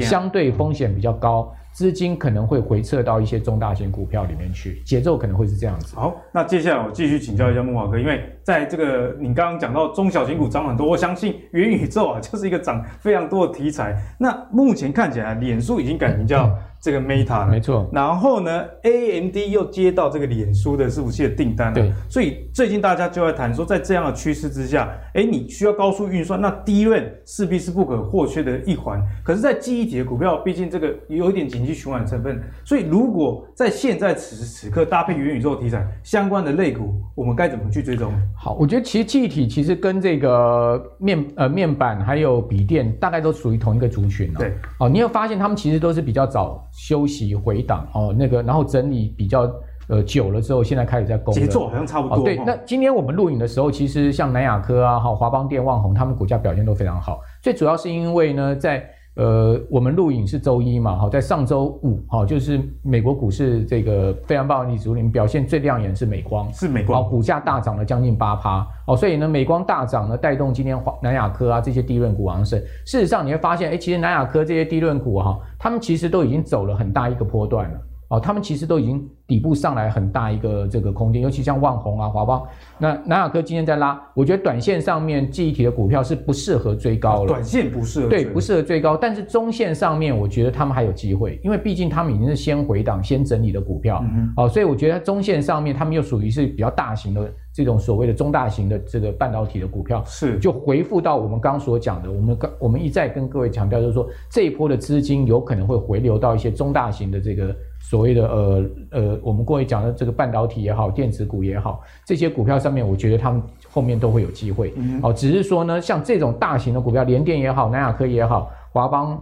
[0.03, 1.49] 相对风险比较高。
[1.77, 5.95] 资金可能会回撤到一些中大型股票里面去，节奏可能会是这样子。
[5.95, 13.95] 好，那接下来我继续请教一下木华哥，因为在这个你刚刚讲到中小型股涨很多，我相信元宇宙啊就是一个涨非常多的题材。
[14.17, 16.51] 那目前看起来，脸书已经改名叫。
[16.81, 17.89] 这个 Meta 了，没错。
[17.91, 21.73] 然后呢，AMD 又接到这个脸书的伺服器的订单了。
[21.73, 21.91] 对。
[22.09, 29.01] 所以最近大家就在谈说，在这样的趋势之下，哎，你需要高速运算，那 DRAM 势必是不可或缺的一环。
[29.23, 38.13] 可是，在记忆体的股票，毕竟这个有一点景气循环成分，所以如果在现在此时此刻搭配元宇宙题材相关的类股，我们该怎么去追踪？
[38.35, 44.39] 好，我觉得其实记忆体其实跟这个面呃面板还有笔电大概都属于同一个族群哦。
[44.39, 44.53] 对。
[44.79, 46.63] 哦，你有发现他们其实都是比较早。
[46.77, 49.51] 休息回档哦，那个然后整理比较
[49.89, 52.17] 呃久了之后，现在开始在攻节奏好像差不多。
[52.17, 57.19] 哦、对，那今天我们录影的时候，其实像南亚科啊、哈华邦电、旺宏，他们股价表现都非常好。
[57.41, 58.87] 最主要是因为呢，在
[59.17, 72.59] 呃，我们录影是周一嘛，好，在上周五，好，就是美国股市这个非常棒的例子，里面表现最亮眼是美光，是美光，股价大涨了将近八趴，哦，所以呢，美光大涨呢，带动今天南亚科啊这些低润股上升。
[72.85, 77.79] 事实上，你会发现，哎，其实南亚科这些低润股哈，他们其实都已经走了很大一个波段了。
[78.09, 82.41] 哦，他们其实都已经底部上来很大一个这个空间，尤其像万宏啊、华邦，
[82.77, 87.27] 那南亚科今天在拉，我觉得短线上面记忆体的股票是不适合追高了。
[87.27, 107.53] 短线不适合对，不适合追高，但是中线上面我觉得他们还有机会，因为毕竟他们已经是先回档、先整理的股票，嗯、哦，所以我觉得中线上面他们又属于是比较大型的这种所谓的中大型的这个半导体的股票，是就回复到我们刚所讲的，我们刚我们一再跟各位强调，就是说这一波的资金有可能会回流到一些中大型的这个。
[107.89, 114.73] 所谓的呃呃，我们过去讲的这个半导体也好，电子股也好，这些股票上面，我觉得他们后面都会有机会。
[114.75, 119.17] 嗯，哦，只是说呢，像这种大型的股票，联电也好，南亚科也好，华邦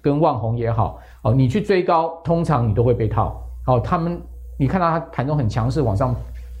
[0.00, 3.38] 跟旺宏也好，哦，你去追高，通常你都会被套。
[3.66, 4.18] 哦，他们
[4.58, 6.14] 你看到它盘中很强势往上。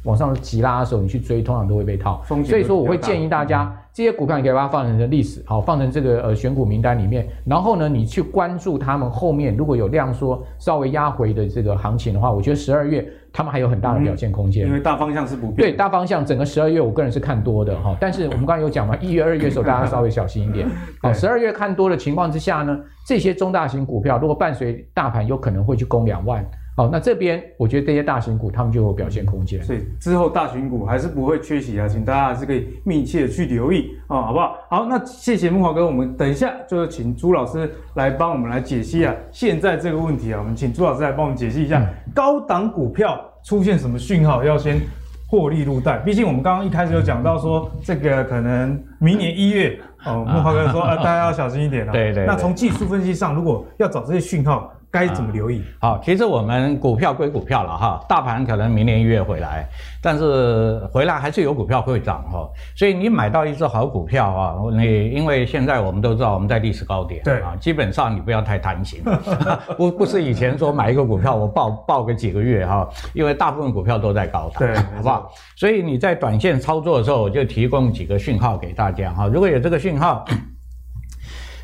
[0.04, 2.22] 往上急拉的时候，你去追，通常都会被套。
[2.24, 7.26] 所以说，我会建议大家，嗯、这些股票你可以把它放成历史，好，放成这个呃选股名单里面。
[7.44, 14.68] 然后呢，你去关注他们后面如果有量缩稍微压回的这个行情的话，我觉得十二月他们还有很大的表现空间。
[14.68, 15.56] 因为大方向是不变。
[15.56, 17.96] 对，大方向整个十二月我个人是看多的哈。
[18.00, 20.68] 但是我们刚才有讲嘛， 一月、二月的时候大家稍微小心一点。
[21.02, 26.48] 好，十二月看多的情况之下呢，这些中大型股票如果伴随大盘有可能会去攻两万。
[26.78, 34.56] 好，那这边我觉得这些大型股他们就有表现空间，所以之后大型股还是不会缺席啊，请大家还是可以密切的去留意啊，好不好？
[34.70, 44.80] 好，那谢谢木华哥，我们等一下就是请朱老师来帮我们来解析啊，现在这个问题啊，我们请朱老师来帮我们解析一下，高档股票出现什么讯号要先
[45.26, 45.98] 获利入袋？
[45.98, 51.90] 毕竟我们刚刚一开始有讲到说，这个可能明年一月哦，木华哥说 啊，大家要小心一点啊。
[51.90, 52.24] 对，对对。
[52.24, 54.72] 那从技术分析上，如果要找这些讯号。
[54.90, 55.62] 该怎么留意？
[55.80, 59.68] 好、啊，其实我们股票归股票了哈，大盘可能明年一月回来，
[60.02, 62.48] 但是回来还是有股票会涨哈。
[62.74, 69.02] 所以你买到一只好股票啊，你因为现在我们都知道我们在历史高点，对啊，基本上你不要太贪心，
[69.76, 75.30] 不不是以前说买一个股票我抱抱个几个月哈，因为大部分股票都在高档，对，好不好？
[75.54, 80.24] 所以你在短线操作的时候，我就提供几个讯号给大家哈，如果有这个讯号。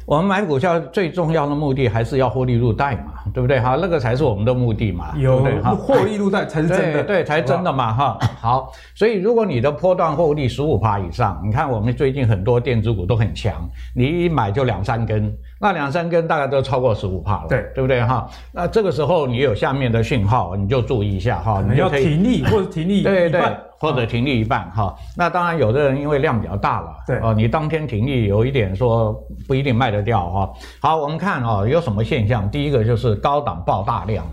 [0.07, 3.59] 我们买股票最重要的目的还是要获利入袋嘛，对不对？
[3.59, 5.75] 哈，那个才是我们的目的嘛，有对不对？
[5.75, 8.19] 获利入袋才是真的，对，对，才真的嘛，哈。
[8.41, 15.35] 好，所以如果你的波段获利十五趴以上，你看我们最近很多电子股都很强，你一买就两三根，
[15.65, 18.05] 那两三根大概都超过十五帕了，对，对不对？
[18.05, 23.41] 哈，那这个时候你有下面的讯号，你就注意一下哈，你要停利 或者停利，对对。
[23.81, 29.13] 或者停利一半哈、哦，那当然有的人因为量比较大了，对哦，你当天停利有一点说
[29.47, 30.55] 不一定卖得掉哈、哦。
[30.81, 32.51] 好，我们看哦，有什么现象？
[32.51, 34.25] 第一个就是高档爆大量，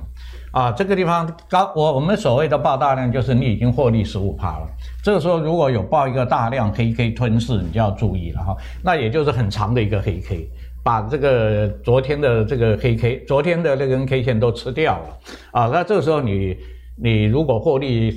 [0.53, 4.67] 啊，这个地方高我我们所谓的爆大量就是你已经获利十五趴了，
[5.03, 8.57] 这个时候如果有爆一个大量黑 K 吞噬，你就要注意了哈、哦。
[8.81, 10.49] 那也就是很长的一个黑 K，
[10.83, 15.17] 把这个昨天的这个黑 K，昨天的那根 K 线都吃掉了
[15.51, 15.69] 啊。
[15.73, 16.57] 那这个时候你。
[17.03, 18.11] 你如果获利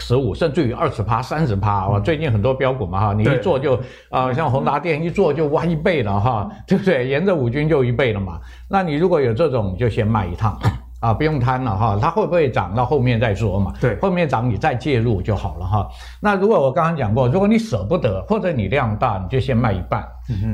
[0.00, 3.74] 十五，甚至于二十趴、三十趴，啊，最近很多标股嘛哈，你一做就
[4.10, 7.08] 啊、呃，像宏达电一做就挖一倍了哈，对不对？
[7.08, 8.38] 沿着五均就一倍了嘛。
[8.68, 10.60] 那你如果有这种，你就先卖一趟。
[11.00, 13.72] 啊，不用贪了哈，它会不会涨到后面再说嘛？
[13.80, 15.88] 对，后面涨你再介入就好了哈。
[16.20, 20.04] 那如果我刚刚讲过，如果你舍不得，或者你量大，你就先卖一半。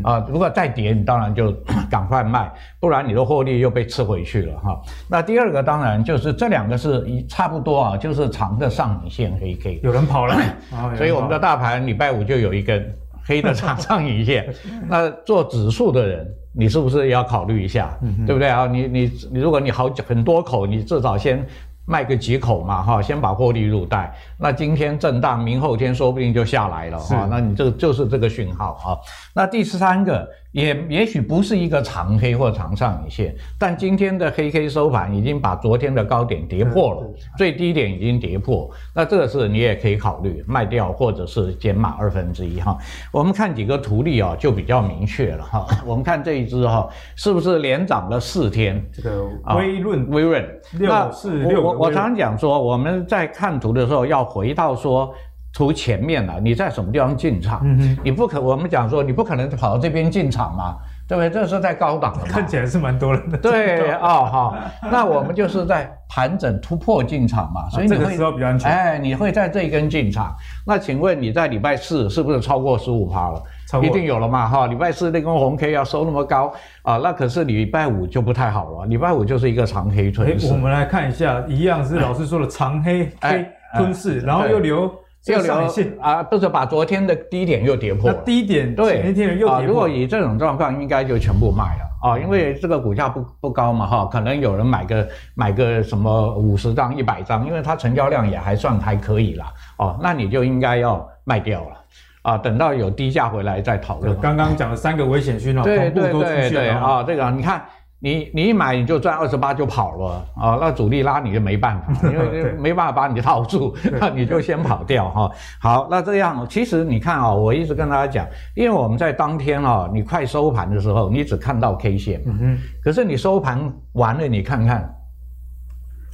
[0.05, 1.53] 啊，如果再跌，你当然就
[1.91, 4.81] 赶快卖，不然你的获利又被吃回去了哈。
[5.09, 9.81] 那第二个当然就是这两个是一差不多啊，就是长的上影线黑 K。
[9.83, 10.37] 有人跑了，
[10.97, 12.95] 所以我们的大盘礼拜五就有一根
[13.25, 14.53] 黑的长上影线。
[14.89, 16.27] 那做指数的人。
[16.57, 18.65] 你是不是也要考虑一下，嗯、对不对啊？
[18.69, 21.45] 你你你，如果你好很多口，你至少先
[21.85, 24.15] 卖个几口嘛，哈，先把获利入袋。
[24.39, 27.27] 那今天震荡，明后天说不定就下来了，哈。
[27.31, 28.99] 那你这个就是这个讯号啊。
[29.35, 30.29] 那第三个。
[30.55, 37.03] 也也许不是一个长黑或长上影线，但今天的黑 K 收盘已经把昨天的高点跌破了，
[37.37, 42.79] 最低点已经跌破，那这个是你也可以考虑卖掉，或者是减码二分之一哈。
[43.11, 45.67] 我们看几个图例啊，就比较明确了哈。
[45.85, 48.81] 我们看这一只哈，是不是连涨了四天？
[48.93, 49.25] 这个
[49.57, 51.61] 微润，微润六四六。
[51.61, 55.15] 我我常常讲说，我们在看图的时候要回到说。
[55.57, 57.65] 图前面了，你在什么地方进场？
[58.03, 60.75] 你不可，我们讲说你不可能跑到这边进场嘛，
[61.07, 61.31] 对不对？
[61.31, 63.39] 这是在高档的，看起来是蛮多人的。
[63.39, 64.59] 对啊，好、哦，
[64.91, 68.69] 那我们就是在盘整突破进场嘛，所以你会、啊、这个时候比较安全。
[68.69, 70.35] 哎，你会在这一根进场。
[70.67, 73.41] 那请问你在礼拜四是不是超过十五趴了？
[73.81, 74.67] 一定有了嘛哈。
[74.67, 78.87] 礼拜四那根红 K 要收那么高啊，那可是礼拜五就不太好了。
[78.87, 80.53] 礼拜五就是一个长黑吞噬。
[80.53, 83.47] 我们来看一下，一样是老师说的长黑黑
[83.77, 84.93] 吞噬，然后又留。
[85.27, 85.55] 又留
[86.03, 88.17] 啊，不是把昨天的低点又跌破了。
[88.27, 89.65] 低点对，前一天又跌破。
[89.65, 99.47] 如果以这种状况，应该就全部卖了啊，因为这个股价不不高嘛哈，可能有人买个买个什么五十张、一百张，因为它成交量也还算还可以啦
[99.79, 101.77] 哦，那你就应该要卖掉了
[102.21, 104.15] 啊，等到有低价回来再讨论。
[104.21, 107.65] 刚刚讲的三个危险讯号，对对对对啊，这个你看。
[108.05, 115.31] 你你一买你就赚二十八就跑了啊，那主力拉你就没办法，因为 没办法把你套住，那你就先跑掉哈。
[115.59, 124.95] 好，那这样其实你看啊，我一直跟大家讲，因为我们在当天啊，你快收盘的时候，你只看到 K 线，嗯，可是你收盘完了，你看看。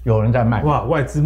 [0.05, 1.21] 有人在卖哇，外资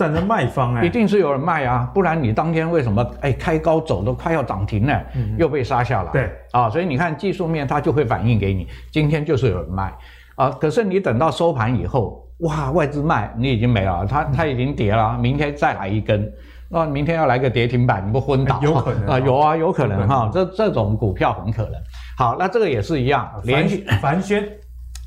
[0.00, 6.10] 站在卖方哎，一定是有人卖啊，不然你当天为什么哎开高走都快要涨停了，嗯、又被杀下来？
[6.10, 9.92] 对啊，所以你看技术面它就会反映给你，今天就是有人卖
[10.36, 16.32] 啊，可是你等到收盘以后，哇，外资卖你已经没了，它它已经跌了，明天再来一根，
[16.70, 18.58] 那明天要来个跌停板，你不昏倒？
[18.62, 21.74] 有可能啊，有啊，有可能哈，这这种股票很可能。
[22.16, 24.42] 好，那这个也是一样，连续凡轩。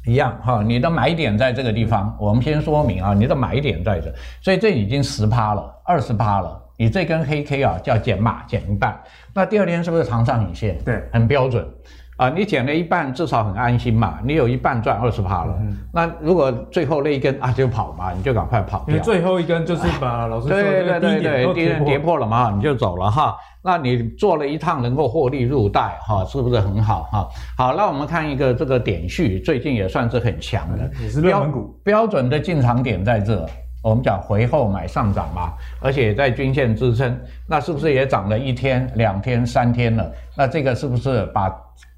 [0.05, 8.99] 一样哈，你的买点在这个地方，我们先说明啊，你的买点在这，所以这已经十趴了，二十趴了，你这根黑 K 啊叫减码减一半，
[9.33, 10.77] 那第二天是不是长上影线？
[10.83, 11.65] 对，很标准，
[12.17, 23.35] 啊，你减了一半，至少很安心嘛，你有一半赚二十趴了，嗯、那如果最后那一根啊就跑嘛，你就赶快跑掉，因为最后一根就是把老师说的对对对对，低点跌破了嘛，你就走了哈。
[23.65, 27.27] 那你做了一趟能够获利入袋哈，是不是很好哈？
[27.57, 31.73] 好，那我们看一个这个点序，最近也算是很强的，也是热门股。
[31.83, 33.47] 标准的进场点在这，
[33.81, 40.11] 我们讲回后买上涨嘛，而且在均线支撑，那是不是也涨了一天、两天、三天了？
[40.37, 41.49] 那这个是不是把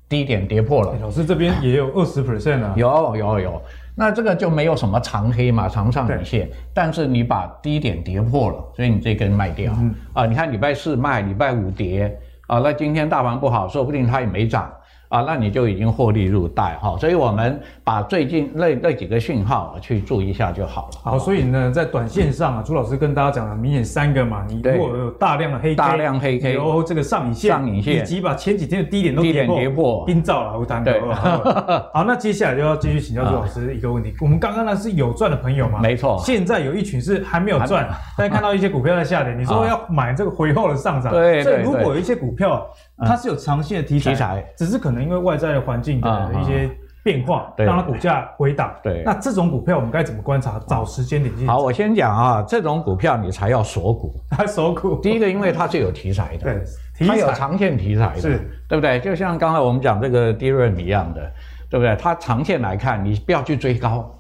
[0.08, 0.96] 低点跌破了？
[1.02, 3.62] 老师这边也有二十 percent 啊，有有有。
[3.98, 10.26] 那这个就没有什么长黑嘛，长上影线，但是你把低点跌破了，所以你这根卖掉啊、嗯啊。
[10.26, 12.08] 你看礼拜四卖，礼拜五跌
[12.48, 14.70] 啊、呃，那今天大盘不好，说不定它也没涨。
[15.10, 21.12] 啊，那你就已经获利入袋哈，所以我们把最近那那几个讯号去注意一下就好了。
[21.12, 31.00] 好，所以呢，在短线上啊，朱老师跟大家讲了，明显三个嘛，你如果有大量的黑 K，大量黑 K，有这个上影线，上影线，以及把前几天的低点都跌破，跌破，冰罩了，我谈对。
[31.94, 35.80] 好，那接下来就要继续请教朱老师一个问题，我们刚刚那是有赚的朋友嘛？
[35.80, 37.88] 没错，现在有一群是还没有赚，
[38.18, 42.66] 但看到一些股票在下跌， 你说要买这个回后的上涨，对，所以如果有一些股票。
[42.98, 46.70] 它是有长线的题材，题材只是可能因为外在的环境的一些
[47.04, 48.74] 变化，让它股价回档。
[48.82, 50.60] 对，那这种股票我们该怎么观察？
[50.68, 51.46] 找时间点进。
[51.46, 54.14] 好，我先讲啊，这种股票你才要锁股。
[54.30, 54.96] 它 锁股。
[55.02, 59.00] 第一个，因为它是有题材的，对，它有长线题材的，是，对不对？
[59.02, 61.22] 就像刚才我们讲这个低润一样的，
[61.70, 61.96] 对不对？
[61.98, 64.12] 它长线来看，你不要去追高。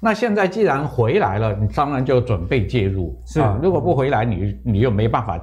[0.00, 3.18] 那现在既然回来了，你当然就准备介入。
[3.24, 5.40] 是，如果不回来，你你又没办法。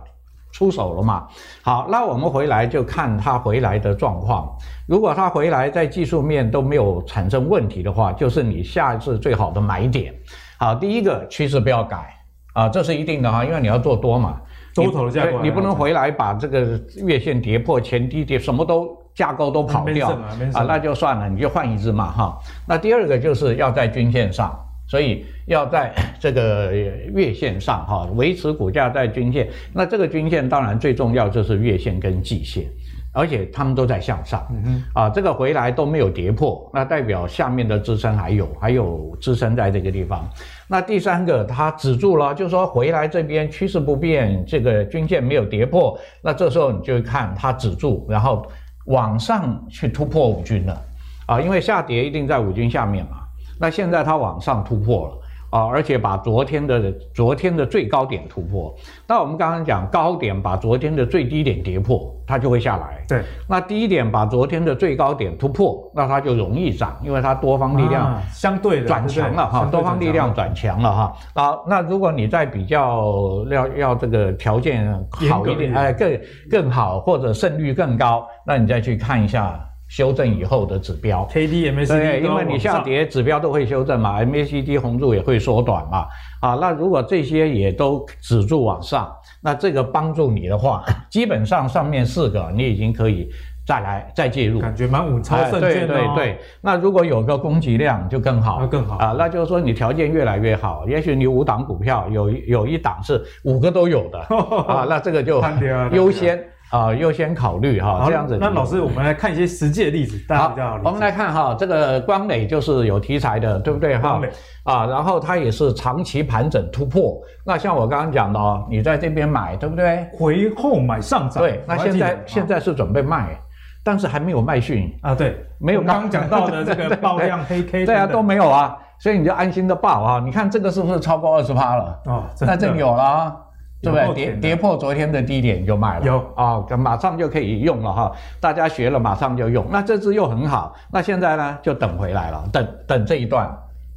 [0.52, 1.28] 出手了嘛？
[1.62, 4.50] 好，那我们回来就看它回来的状况。
[4.88, 10.14] 如果它回来在技术面都没有产生问题的话，就是你下一次最好的买点。
[10.60, 12.14] 好，第一个趋势不要改
[12.54, 14.40] 啊，这是一定的哈，因为你要做多嘛，
[14.76, 20.10] 多头的架构，你不能回来把这个月线跌破前低点，什么都架构都跑掉
[20.54, 22.38] 啊，那就算了，你就换一只嘛哈。
[22.68, 24.54] 那第二个就是要在均线上。
[24.92, 25.90] 所以要在
[26.20, 29.48] 这个月线上哈，维持股价在均线。
[29.72, 32.66] 那这个均线当然最重要就是月线跟季线，
[33.14, 34.46] 而且它们都在向上。
[34.52, 40.30] 嗯哼，啊，这个回来都没有跌破，那代表下面的支撑还有，还有支撑在这个地方。
[40.68, 48.46] 那第三个它止住了，就是说回来这边趋势不变，这个均线没有跌破，那这时候你就看它止住，然后
[48.88, 50.82] 往上去突破五均了。
[51.28, 53.21] 啊，因为下跌一定在五均下面嘛。
[53.62, 55.14] 那现在它往上突破了
[55.52, 58.74] 啊，而且把昨天的昨天的最高点突破。
[59.06, 63.04] 那我们刚刚讲高点把昨天的最低点跌破，它就会下来。
[63.06, 63.22] 对。
[63.50, 71.14] 那低点把昨天的最高点突破，那它就容易涨，因为它多方力量相对转强了哈，多方力量转强了哈。
[71.36, 74.90] 好，那如果你再比较要要这个条件
[75.30, 79.60] 好一点，哎，更更好或者胜率更高，那你再去看一下。
[79.92, 86.08] 修正以后的指标，K D M A C D，对，因为你下跌指标都会修正嘛，M A C D 红柱也会缩短嘛，
[86.40, 89.14] 啊，那如果这些也都止住往上，
[89.44, 90.82] 那这个帮助你的话，
[91.12, 93.30] 基本上上面四个你已经可以
[93.68, 95.88] 再来再介入，感觉蛮稳操胜券的。
[95.88, 98.96] 对对对，那如果有个供给量就更好，那更好。
[98.96, 104.20] 啊，那就是说你条件越来越好，也许你五档股票有有一档是五个都有的。
[104.74, 105.44] 啊，那这个就
[105.92, 106.42] 优先。
[106.72, 108.38] 啊，优先考虑哈，这样子。
[108.40, 110.80] 那老师，我们来看一些实际的例子，大家比较好。
[110.86, 114.22] 我们来看哈，这个光磊就是有题材的，对不对哈？
[114.64, 117.22] 啊，然后它也是长期盘整突破。
[117.46, 120.08] 那像我刚刚讲的哦，你在这边买，对不对？
[120.14, 121.44] 回后买上涨。
[121.44, 123.38] 对，那现在现在是准备卖，
[123.84, 125.14] 但是还没有卖讯啊。
[125.14, 127.86] 对，没有刚刚讲到的这个 爆量黑 K。
[127.86, 130.22] 对啊，都没有啊，所以你就安心的爆啊。
[130.24, 132.00] 你看这个是不是超过二十趴了？
[132.06, 133.36] 哦，那这有了。
[133.82, 134.14] 对不对？
[134.14, 138.12] 跌跌破昨天的低点就卖了，有啊，马上就可以用了哈。
[138.40, 140.74] 大家学了马上就用，那这支又很好。
[140.92, 143.50] 那现在呢，就等回来了，等等这一段，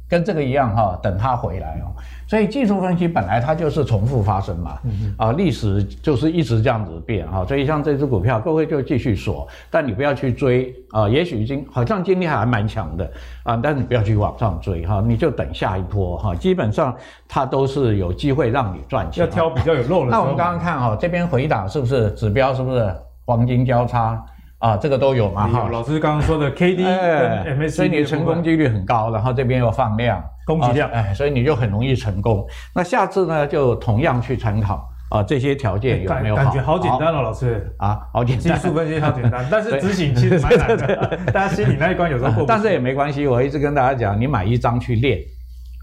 [0.09, 1.91] 跟这个一样哈，等它回来哦。
[2.27, 4.79] 所以技术分析本来它就是重复发生嘛，
[5.15, 13.11] 啊，历史就是一直这样子变哈，所以像这只股票，各位就继续锁，但你不要去追啊，也许已经好像今天还蛮强的
[13.43, 16.95] 啊，但是你不要去往上追哈，你就等下一波哈，基本上
[17.27, 19.23] 它都是有机会让你赚钱。
[19.23, 20.09] 要挑比较有肉的。
[20.09, 22.91] 那我们刚刚看哈，这边回档是不是指标是不是
[23.23, 24.19] 黄金交叉
[24.65, 24.77] 啊？
[24.77, 25.69] 这个都有嘛哈。
[25.71, 30.23] 老师刚刚说的 K D 跟 MACD，所以你的成功几率很高，然后这边又放量。
[30.45, 32.45] 供给量，哎，所以你就很容易成功。
[32.75, 36.43] 那下次呢，就同样去参考啊，这些条件有没有好？
[36.43, 38.55] 感觉好简单哦，老师啊，好简单。
[38.55, 41.17] 技术分析好简单， 但是执行其实蛮难的。
[41.33, 42.45] 大家心里那一关有时候过不去。
[42.47, 45.19] 但是也没关系，我一直跟大家讲，你买一张去练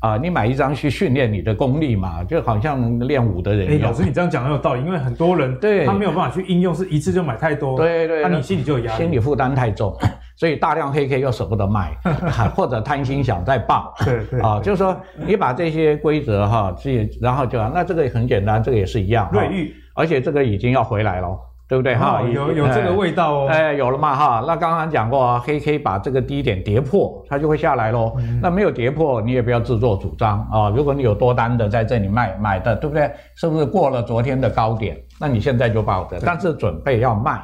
[0.03, 3.91] 啊，你买一张去训练你的功力嘛，就好像练武的人一样。
[3.91, 5.87] 老师，你这样讲很有道理，因为很多人对。
[5.87, 9.97] 他没有办法去应用，是一次就买太多，对对，那你心里就有压力，心理负担太重。
[10.35, 11.93] 所以大量黑 K 又舍不得卖，
[12.57, 21.39] 或者贪心想再爆，对对啊，就是说你把这些规则哈，自己然后就那这个很简单，这个也是一样，瑞玉，而且这个已经要回来了，
[21.73, 22.21] 对不对哈？
[22.21, 24.45] 有有这个味道哦，哎，有了嘛哈？
[24.47, 28.15] 那刚刚讲过啊，黑 K 把这个低点跌破，它就会下来喽。
[28.43, 30.69] 那没有跌破，你也不要自作主张啊。
[30.69, 33.11] 如果你有多单的在这里卖买的，对不对？
[33.37, 34.95] 是不是过了昨天的高点？
[35.19, 37.41] 那你现在就抱着，但是准备要卖。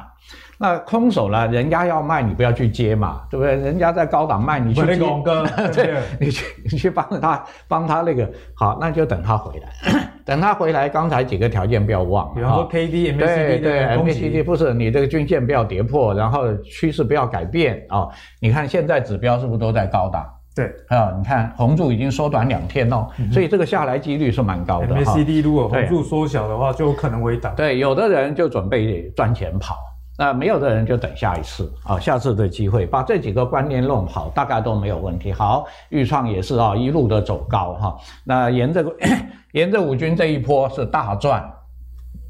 [0.61, 1.47] 那空手呢？
[1.47, 3.55] 人家要卖，你不要去接嘛，对不对？
[3.55, 4.97] 人家在高档卖，你去接，
[5.73, 9.69] 对，你去你去帮他帮他那个好，那就等他回来，
[10.25, 18.09] 等他回来，刚才几个条件不要忘，比方说 K D M A C D 对 M A C D 不是你这个均线不要跌破，然后趋势不要改变啊。
[18.41, 20.25] 你看现在指标是不是都在高档？
[20.53, 24.87] 对啊，你看红柱已经缩短两天哦，所以这个下来几率是蛮高的。
[24.87, 27.55] M A C D 如果红柱缩小的话，就有可能回档。
[27.55, 29.77] 对，有的人就准备赚钱跑。
[30.21, 35.31] 那没有的人就等下一次啊，下次的机会把这几个观念弄好，大概都没有问题。
[35.31, 37.97] 好，豫创也是啊，一路的走高哈。
[38.25, 38.83] 那沿着
[39.53, 41.49] 沿着五军这一波是大赚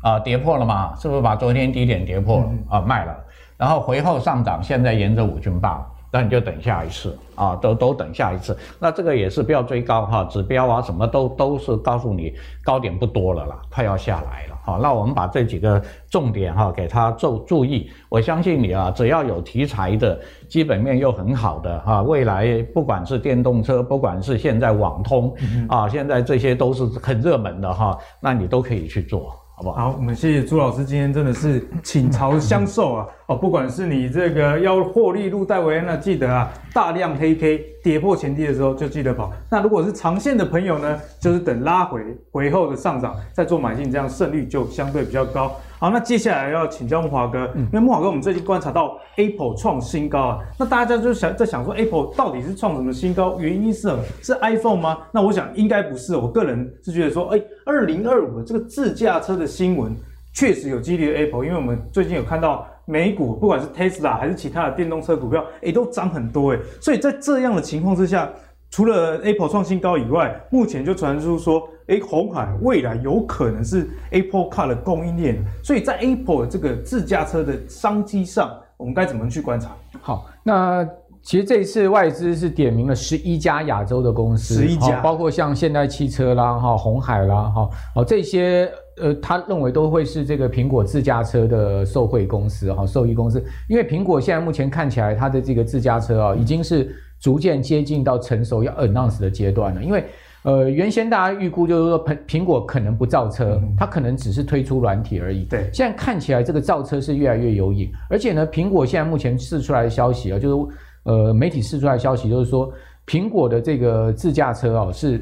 [0.03, 0.95] 啊，跌破了嘛？
[0.97, 2.79] 是不是把昨天低点跌破了啊？
[2.79, 3.17] 卖了，
[3.57, 8.55] 然后回后上涨，现在沿着五均棒，那你就等下一次啊，都都等下一次。
[8.77, 14.58] 那这个也是不要追高哈，指标啊什么都都是告诉你高点不多了啦，快要下来了。
[14.63, 25.33] 好，那我们把这几个重点哈给他注注意，我相信你啊，只要有题材的，基本面又很好的哈，未来不管是电动车，不管是现在网通
[25.69, 29.38] 啊，现在这些都是很热门的哈，那你都可以去做。
[29.59, 29.93] 好不好？
[29.97, 33.05] 我们谢谢朱老师，今天真的是倾巢相授啊！
[33.27, 39.33] 哦，不管是你这个要获利入袋为安，那记得啊，大量黑 K 跌破前低的时候就记得跑。
[39.51, 42.01] 那如果是长线的朋友呢，就是等拉回
[42.31, 45.53] 回后的上涨再做买进，这样胜率就相对比较高。
[45.81, 53.39] 好，那接下来要请教木华哥，因为木华哥，我们最近观察到 Apple 创新高啊，那大家就想在想说，Apple 到底是创什么新高？
[53.39, 53.89] 原因是
[54.21, 54.97] 是 iPhone 吗？
[55.13, 59.95] 那我想应该不是，我个人是觉得说，哎，二零二五这个自驾车的新闻
[60.33, 68.29] 确实有激励 Apple，因为我们最近有看到美股，不管是 Tesla 还是其他的电动车股票，哎，都涨很多哎，所以在这样的情况之下。
[68.71, 79.75] 除了 Apple 创新高以外，目前就传出说，哎，红海未来有可能是 Apple Car 的供应链，所以在 Apple 这个自驾车的商机上，我们该怎么去观察？
[79.99, 80.87] 好，那
[81.23, 96.95] 其实这一次外资是点名了十一家亚洲的公司，十一家，包括像现代汽车啦、哈红海啦、哈好这些，呃，他认为都会是这个苹果自驾车的受惠公司哈，受益公司，因为苹果现在目前看起来它的这个自驾车啊，已经是。
[97.19, 100.05] 逐渐接近到成熟要 announce 的阶段了，因为，
[100.43, 105.43] 呃，原先大家预估就是说苹苹果可能不造车，它可能只是推出软体而已。
[105.43, 112.71] 对，现在看起来这个造车是越来越有影，而且呢，苹果现在目前释出来的消息啊，就是呃媒体释出来的消息就是说，
[113.05, 115.19] 苹果的这个自驾车哦是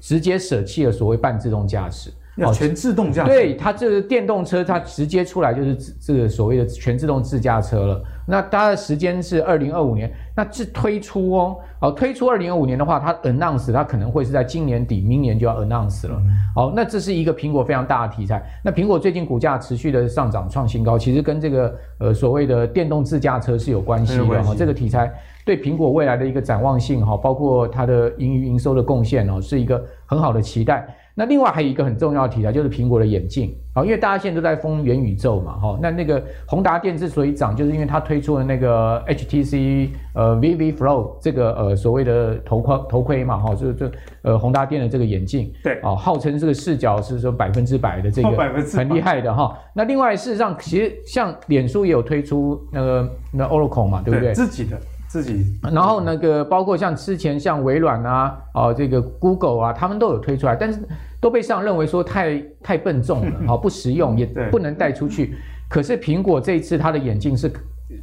[0.00, 3.30] 直接舍弃了所谓半自动驾驶，要全自动驾驶。
[3.30, 8.02] 对，它这个电动车，它直接出来就是这个所谓的全自动自驾车了。
[8.26, 11.56] 那它的时间是二零二五年，那是推出哦。
[11.80, 16.20] 好，推出二零二五年的话，它 announce 它可能会是在今年底，明年就要 announce 了。
[16.54, 18.42] 好，那这是一个苹果非常大的题材。
[18.62, 24.54] 那苹果最近股价持续的上涨创新高，其实跟这个呃所谓的电动自驾车是有关系的哈。
[24.54, 25.10] 这个题材
[25.46, 30.86] 对苹果未来的一个展望性哈，包括它的盈余营收的贡献哦，是一个很好的期待。
[31.18, 43.90] 那另外还有一个很重要的题材，就是苹果的眼镜，好，因为大家现在都在封元宇宙嘛，哈，那那个宏达电之所以涨，就是因为它推出了那个 HTC 呃 Vive Flow 这个呃所谓的头盔头盔嘛，哈，就是这
[44.22, 48.30] 呃宏达电的这个眼镜，对，啊，号称这个视角是说百分之百的这个
[48.76, 49.58] 很厉害的哈。
[49.74, 54.32] 那另外事实上，其实像脸书也有推出那个那 Oracle 嘛，对不对？
[54.32, 54.78] 自己的。
[55.08, 60.78] 自己，然后那个包括像之前像微软啊，哦这个 Google 啊，他们都有推出来，但是
[61.20, 65.34] 都被市场认为说太太笨重了， 好不实用，也不能带出去。
[65.68, 67.50] 可是苹果这一次它的眼镜是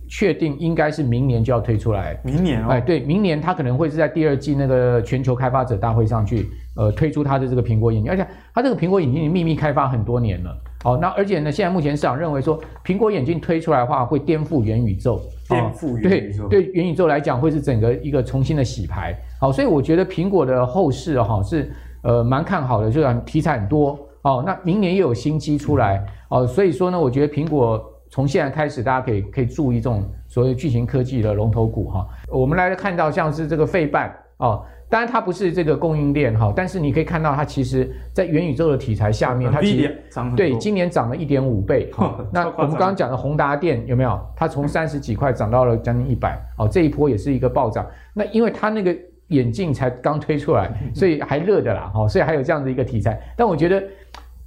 [0.08, 10.58] 确定应该是明年就要推出来，明年哦，哎对，明年它可能会是在第二季那个全球开发者大会上去，呃推出它的这个苹果眼镜，而且它这个苹果眼镜秘密开发很多年了。
[10.84, 15.20] 哦，那而且呢，现在目前市场认为说，苹果眼镜推出来的话，会颠覆元宇宙。
[15.50, 16.48] 颠覆元宇宙。
[16.48, 19.16] 对，对元宇宙来讲，会是整个一个重新的洗牌。
[19.40, 21.72] 好，所以我觉得苹果的后市哈是
[22.06, 24.00] 呃蛮看好的，就是题材很多。
[24.22, 26.04] 哦，那明年又有新机出来。
[26.30, 32.08] 哦，所以说呢，我觉得苹果从现在开始，大家可以可以注意这种所谓巨型科技的龙头股哈。
[32.30, 34.64] 我们来看到像是这个费半哦。
[34.88, 40.04] 当然它不是这个供应链哈，但是你可以看到它其实，在元宇宙的题材下面，它其实
[40.38, 41.92] 对今年涨了一点五倍。
[42.32, 44.20] 那我们刚刚讲的宏达电有没有？
[44.36, 47.86] 它从三十几块涨到了将近一百，哦，这一波也是一个暴涨。
[48.14, 48.96] 那因为它那个
[49.30, 53.20] 眼镜才刚推出来，所以还热的啦，哈，所以还有这样的一个题材。
[53.36, 53.84] 但我觉得，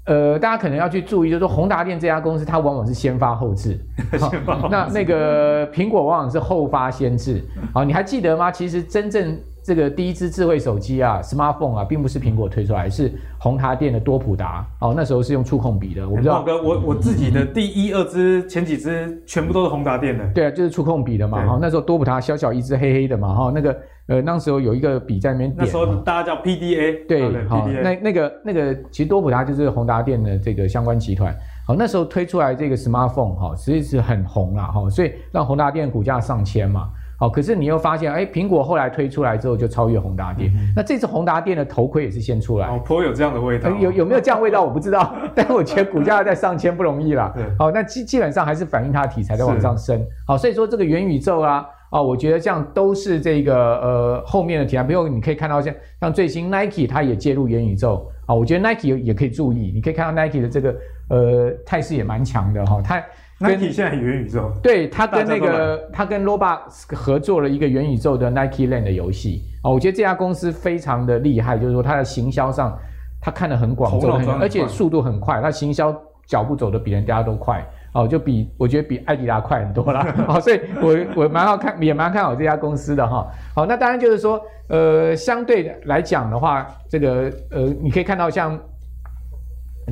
[0.04, 3.78] 呃，大家可能要去注意，就是说宏达电这家公司，它往往是先发后制。
[4.70, 7.42] 那那个苹果往往是后发先制。
[7.74, 8.52] 好，你还记得吗？
[8.52, 9.36] 其实真正
[9.68, 16.08] 这个第一支智慧手机啊，smartphone 啊，并不是苹果推出来，是宏达电的多普达哦，那时候是用触控笔的。
[16.08, 20.26] 我不知道，哥，我我自己的第一、二支、前几支全部都是宏达电的。
[20.32, 21.46] 对啊，就是触控笔的嘛。
[21.46, 23.34] 哈，那时候多普达小小一支黑黑的嘛。
[23.34, 25.58] 哈，那个呃，那时候有一个笔在那边点。
[25.58, 27.06] 那时候大家叫 PDA。
[27.06, 31.36] 对，好，那那个那个其实多普达就是宏达电的这个相关集团。
[31.66, 36.88] 好，那时候推出来这个 smartphone 哈，实际是很红啦哈，所以让宏达电股价上千嘛。
[37.18, 40.52] 好，可是你又发现，哎，苹果后来推出来之后就超越宏达电。
[40.54, 43.68] 嗯、那这次宏达电的头盔也是先出来，哦，颇有这样的味道。
[43.70, 47.32] 有有没有这样味道我不知道， 但我觉得股价在上千不容易啦。
[47.34, 50.00] 对，好，那基基本上还是反映它的题材在往上升。
[50.28, 54.84] 好，所以说这个元宇宙啊，啊，我觉得这样都是这个呃后面的题材。
[54.84, 60.76] 比如你可以看到像像最新 Nike 它也介入元宇宙，啊，我觉得 Nike 也可以注意，你可以看到 Nike 的这个
[61.08, 63.02] 呃态势也蛮强的哈，它。
[63.40, 72.76] Nike 现在元宇宙，对，他跟那个他跟 Roblox 合作了一个元宇宙的 Nike Land 的游戏哦，我觉得这家公司非常的厉害，就是说它的行销上，
[73.20, 75.94] 他看得很广，走很，而且速度很快，他行销
[76.26, 77.64] 脚步走的比人家都快
[77.94, 80.04] 哦，就比我觉得比艾迪达快很多啦。
[80.26, 83.24] 哦，所以我我蛮好看，也蛮看好这家公司的哈。
[83.54, 88.58] 好，那当然就是说，呃，相对来讲的话，这个呃，你可以看到像。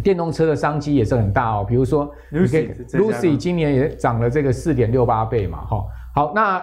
[0.03, 5.85] 电动车的商机也是很大哦，比如说，，Lucy，Lucy 今年也涨了这个四点六八倍嘛，哈，
[6.15, 6.63] 好，那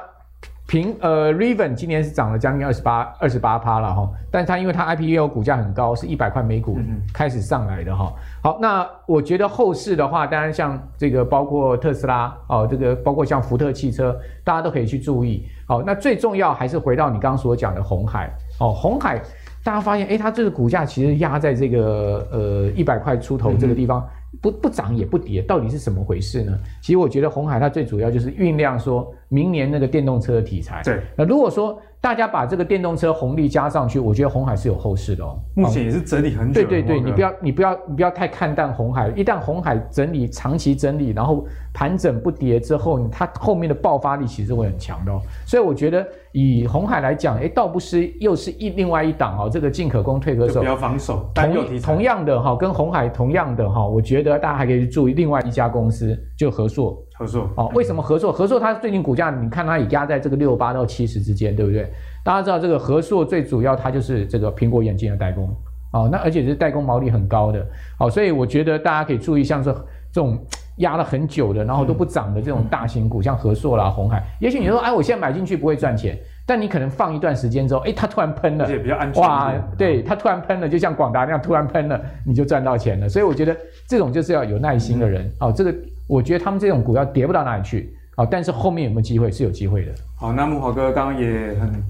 [0.66, 6.78] 平呃 Rivian 今年是涨了将近二十八二十八趴了哈，但是它因为它 IPO 股价很高，是一百块每股
[7.14, 18.32] 开始上来的哈，好，那我觉得后市的话，当然像这个包括特斯拉哦，这个包括像福特汽车，大家都可以去注意，好，那最重要还是回到你刚刚所讲的红海。
[18.60, 19.22] 哦，红海。
[19.64, 24.08] 大家发现，哎，它这个股价其实压在这个呃一百块出头这个地方，
[24.42, 26.60] 不不涨也不跌，到底是怎么回事呢？
[26.82, 30.82] 其实我觉得红海它最主要就是酝酿说明年那个电动车的题材。
[30.84, 31.80] 对，那如果说。
[32.04, 35.40] 大家把这个电动车红利加上去，我觉得红海是有后市的哦。
[35.56, 36.56] 目前也是整理很久。
[36.56, 45.22] 对对对，你不要你不要你不要太看淡红海，一旦红海整理长期整理，然后盘整不跌之后，它后面的爆发力其实会很强的哦。
[45.46, 51.32] 所以我觉得以红海来讲，哎，倒不是又是一另外一档哦，这个进可攻退可守，比较防守。
[51.34, 57.02] 同同样的哈，跟红海同样的哈，我觉得大家还可以去注意另外一家公司，就合硕。
[57.24, 58.32] 和硕哦，为什么合作？
[58.32, 61.90] 合作它最近股价，你看它也压在这个六八到七十之间，对不对？
[62.24, 65.50] 大家知道这个合作最主要，它就是这个苹果眼镜的代工
[65.94, 67.66] 哦，那而且是代工毛利很高的
[68.00, 69.74] 哦，所以我觉得大家可以注意，像是
[70.12, 70.38] 这种
[70.78, 76.18] 压了很久的，然后都不涨的这种大型股，像和硕啦、红海，也许你说，哎，我现在买进去不会赚钱，
[76.48, 79.22] 但你可能放一段时间之后，哎，它突然喷了，而且比较安全。
[79.22, 83.08] 哇，对，它突然喷了，就像广达那样突然喷了，你就赚到钱了。
[83.08, 83.56] 所以我觉得
[83.88, 85.32] 这种就是要有耐心的人。
[85.40, 85.76] 哦，这个
[86.08, 87.96] 我觉得他们这种股票跌不到哪里去。
[88.16, 89.92] 好、但是后面有没有机会是有机会的。
[90.16, 91.84] 好，那木华哥刚刚也很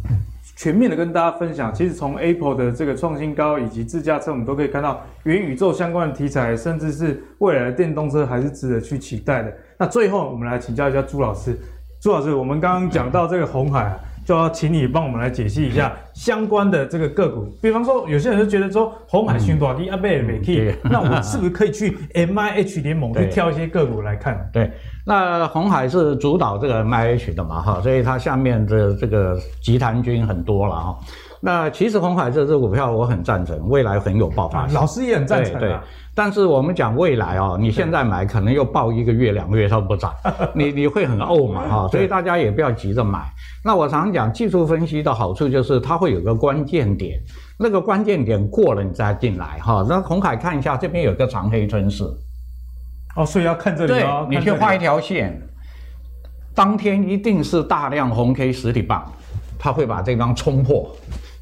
[0.56, 9.54] 全面的跟大家分享，其实从 Apple 的这个创新高以及自驾车，我们都可以看到元宇宙相关的题材，甚至是未来的电动车还是值得去期待的。
[9.78, 11.60] 那最后我们来请教一下朱老师，
[12.00, 13.94] 朱老师，我们刚刚讲到这个红海、
[14.26, 24.50] 就要请你帮我们来解析一下相关的这个个股，比方说有些人就觉得说红海选大机啊，被美 K，那我是不是可以去 M I H 联盟去挑一些个股来看？
[24.54, 24.72] 对，
[25.06, 30.98] 那红海是主导这个 M I H 的嘛哈，所以它下面的这个集团军很多了哈。
[31.46, 34.80] 那其实红海这支股票我很赞成，未来很有爆发性。
[34.80, 35.60] 老师也很赞成啊。
[35.60, 35.78] 对，
[36.16, 40.14] 但是我们讲未来哦，你现在买可能又爆一个月两个月它不涨，
[40.56, 43.20] 你你会很怄嘛哈，所以大家也不要急着买。
[43.66, 47.18] 那我常讲技术分析的好处就是它会有个关键点，
[47.58, 49.86] 那个关键点过了你再进来哈。
[49.88, 52.04] 那红海看一下这边有个长黑吞噬，
[53.16, 53.94] 哦，所以要看这里。
[53.94, 55.42] 对，你去画一条线，
[56.54, 59.10] 当天一定是大量红 K 实体棒，
[59.58, 60.94] 它会把这张冲破。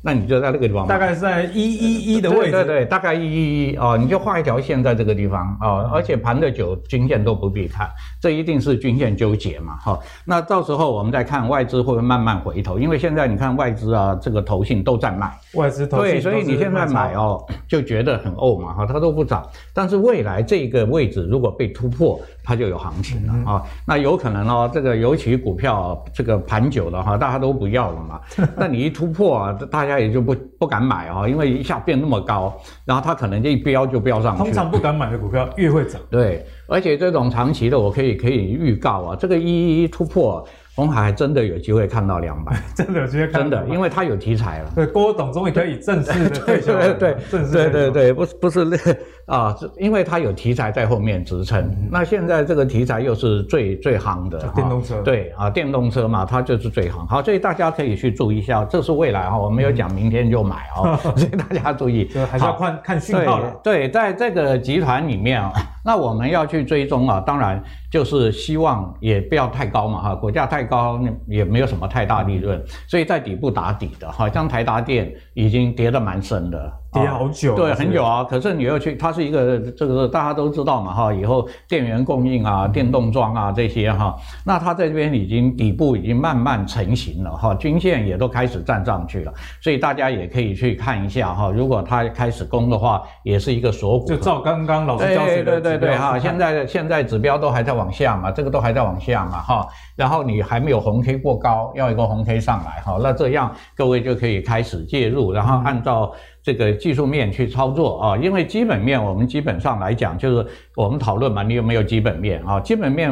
[0.03, 7.87] 那你就在那个地方，大概是在一一一的位置，对对对，大概一一一哦，你就画一条线在这个地方哦，而且盘的久，均线都不必看，
[8.19, 9.99] 这一定是均线纠结嘛，哈、哦。
[10.25, 23.61] 那到时候我们再看外资会不会慢慢回头，因为现在你看外资啊，这个投信都在卖，外资投信，对，所以你现在买哦，就觉得很怄嘛，哈，它都不涨，但是未来这个位置如果被突破，它就有行情了啊、嗯哦。
[23.85, 28.19] 那有可能哦，这个尤其股票这个盘久了哈，大家都不要了嘛，
[28.57, 29.90] 那你一突破啊，大家。
[29.91, 34.43] 他也就不不敢买啊，因为一下变那么高，然后他可能就一飙就飙上去。
[34.43, 36.01] 通常不敢买的股票越会涨。
[36.09, 40.47] 对，而且这种长期的，我可以可以预告啊，这个一一一突破。
[40.81, 44.71] 鸿海还真的有机会看到两百， 真的有机会看到，真的，因为它有题材了。
[44.75, 46.93] 对，郭董终于可以正式的退休了。
[46.95, 48.77] 对对对，对对对，不是不是那
[49.31, 51.61] 啊，因为它有题材在后面支撑。
[51.61, 54.99] 嗯、那现在这个题材又是最最夯的电动车。
[55.03, 57.05] 对啊，电动车嘛，它就是最夯。
[57.05, 62.09] 好，所以大家可以去注意一下，这是未来哈，我没有讲明天就买哦，嗯、 所以大家注意。
[62.29, 63.51] 还是要看看讯号的。
[63.63, 65.53] 对，在这个集团里面啊，
[65.85, 71.41] 那我们要去追踪啊，当然就是希望也不要太高嘛哈，股价太高也。
[71.41, 76.71] 也没有什么太大利润，所以在底部打底的，好像台达电已经跌得蛮深的。
[76.93, 78.23] 跌好久，对，很久啊。
[78.23, 81.13] 可是你要去，它是一个这个大家都知道嘛哈。
[81.13, 84.13] 以后电源供应啊、电动桩啊这些哈，
[84.45, 91.49] 那它在这边已经底部已经慢慢成型了哈，均线也都开始站上去了，所以大家也可以去看一下哈。
[91.49, 94.05] 如果它开始攻的话，也是一个锁骨。
[94.07, 96.17] 就照刚刚老师教的，对对对哈。
[96.19, 99.65] 现在现在指标都还在往下嘛，这个都还在往下嘛哈。
[99.95, 106.11] 然后你还没有红 K 过高，要一个红 K 上来哈，那这样各位就可以开始介入，然后按照。
[106.43, 112.59] 这个技术面去操作啊，因为基本面我们基本上来讲就是我们讨论嘛，你有没有基本面啊？
[112.59, 113.11] 基本面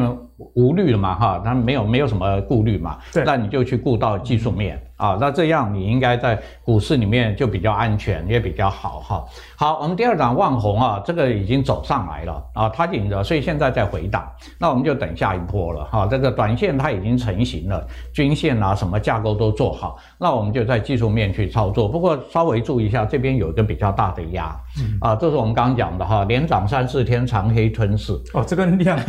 [0.55, 4.82] 无虑了嘛哈，它没有没有什么顾虑嘛，那你就去顾到技术面。
[5.00, 9.26] 啊，那这样你应该在股市里面就比较安全，也比较好哈。
[9.56, 14.30] 好，我们第二档旺宏啊，这个已经走上来了啊，它顶着，所以现在在回档，
[14.60, 16.06] 那我们就等下一波了哈。
[16.06, 21.88] 这个短线它已经成型了，均线啊什么架构都做好，那我们就在技术面去操作。
[21.88, 24.54] 不过稍微注意一下，这边有一个比较大的压，
[25.00, 28.12] 啊，这是我们刚刚讲的哈，连涨三四天长黑吞噬。
[28.34, 29.00] 哦，这个量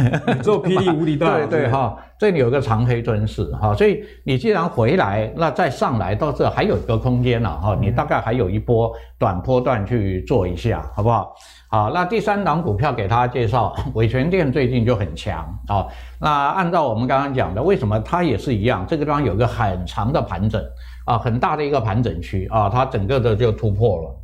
[0.40, 1.96] 做 霹雳无敌大，对对哈。
[2.20, 11.34] 这里有个长黑吞噬哈，所以你既然回来，那再上来到这还有一个空间了哈，你大概还有一波短波段去做一下，好不好？
[11.70, 15.86] 好，那第三档股票给大家介绍，伟诠电最近就很强啊。
[16.20, 18.84] 那按照我们刚刚讲的，为什么它也是一样？
[18.86, 20.62] 这个地方有一个很长的盘整
[21.06, 24.19] 啊，很大的一个盘整区啊，它整个的就突破了。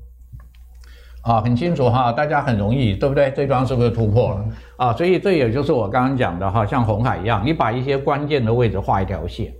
[1.27, 3.33] 啊，很清楚哈，大家很容易，对不对？
[3.35, 4.45] 这桩是不是突破了
[4.77, 4.93] 啊？
[4.93, 9.53] 所以这也就是我刚刚讲的哈，像红海一样，你把一些关键的位置画一条线，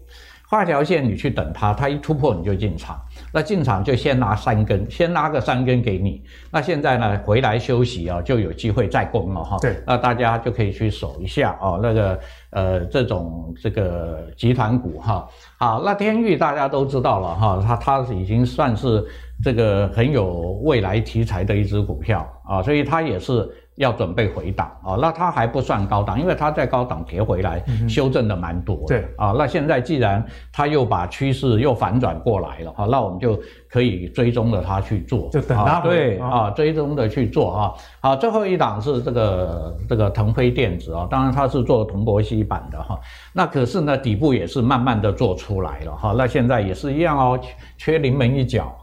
[0.49, 3.01] 画一条线，你去等它，它一突破你就进场。
[3.33, 6.23] 那进场就先拿三根，先拉个三根给你。
[6.51, 9.57] 那现在呢，回来休息啊，就有机会再攻了哈。
[9.61, 11.81] 对，那大家就可以去守一下哦。
[11.83, 12.19] 那个
[12.51, 15.29] 呃，这种这个集团股哈，
[15.59, 19.05] 好，那天域大家都知道了哈，它它已经算是。
[19.45, 28.87] 这个很有未来题材的一只股票啊，所以它也是要准备回档啊，那它还不算高档，因为它在高档跌回来，修正的蛮多的。
[28.89, 33.39] 对啊，那现在既然它又把趋势又反转过来了，好，那我们就
[33.70, 37.72] 可以追踪着它去做，就等它对啊，追踪的去做啊。
[38.01, 42.99] 好，最后一档是这个这个腾飞电子啊，当然它是做铜箔锡板的哈，
[43.33, 47.39] 那可是呢底部也是慢慢的做出来了哈，那现在也是一样哦，
[47.77, 48.74] 缺临门一脚。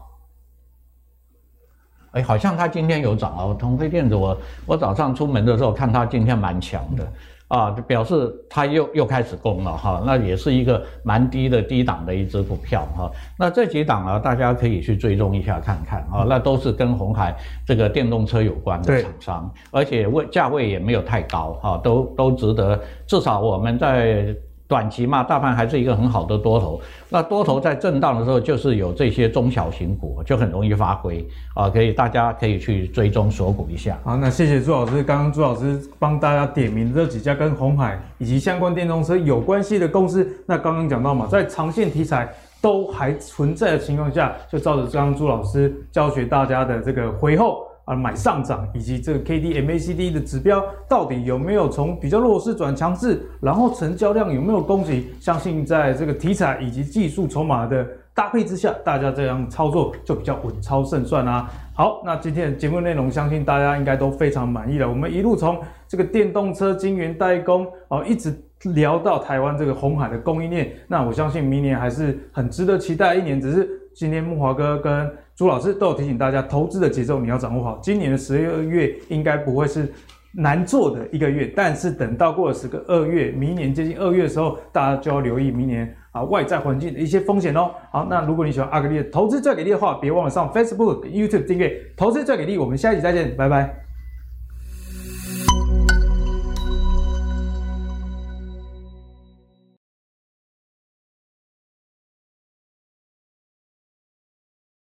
[2.14, 3.56] 哎，好像它今天有涨哦。
[3.58, 7.06] 腾飞电子我，我我早上出门的时候看它今天蛮强的，
[7.48, 10.02] 啊，表示它又又开始攻了哈。
[10.06, 13.10] 那也是一个蛮低的低档的一只股票哈。
[13.38, 16.24] 那这几档啊，大家可以去追踪一下看看啊。
[16.28, 17.36] 那都是跟红海
[17.66, 22.80] 这个电动车有关的厂商，而且位价位也没有太高哈，都都值得。
[23.06, 24.34] 至少我们在。
[24.74, 26.80] 短期嘛，大盘还是一个很好的多头。
[27.08, 33.96] 那多头在震荡的时候，就是有这些中小型股就很容易发挥啊，可以大家可以去追踪锁股一下。
[34.02, 35.00] 好，那谢谢朱老师。
[35.04, 40.28] 刚刚朱老师帮大家点名这几家跟鸿海以及相关电动车有关系的公司。
[40.44, 42.28] 那刚刚讲到嘛，在长线题材
[42.60, 47.64] 都还存在的情况下，就照着刚刚朱老师教学大家的这个回后。
[47.84, 55.08] 而，买上涨以及这个 K D M A C D 的指标到底有没有从比较弱势转强势，然后成交量有没有攻击？
[55.20, 61.50] 相信在这个题材以及技术筹码的搭配之下，大家这样操作就比较稳操胜算啊。
[61.74, 64.88] 好，那今天的节目内容，相信大家应该都非常满意了。
[64.88, 68.34] 我们一路从这个电动车晶圆代工哦，一直
[68.72, 70.72] 聊到台湾这个红海的供应链。
[70.86, 77.78] 那我相信明年还是很值得期待一年，只是今天木华哥跟朱老师都有提醒大家，投资的节奏你要掌握好。
[77.82, 79.92] 今年的十二月应该不会是
[80.32, 87.70] 难做的一个月，但是等到过了十个二月，明年接近二月的时候，大家就要留意明年啊外在环境的一些风险哦。
[87.90, 92.56] 好，那如果你喜欢阿格力的投资最给力的话，别忘了上 Facebook、YouTube 订阅《投资最给力》。
[92.60, 93.83] 我们下一集再见，拜拜。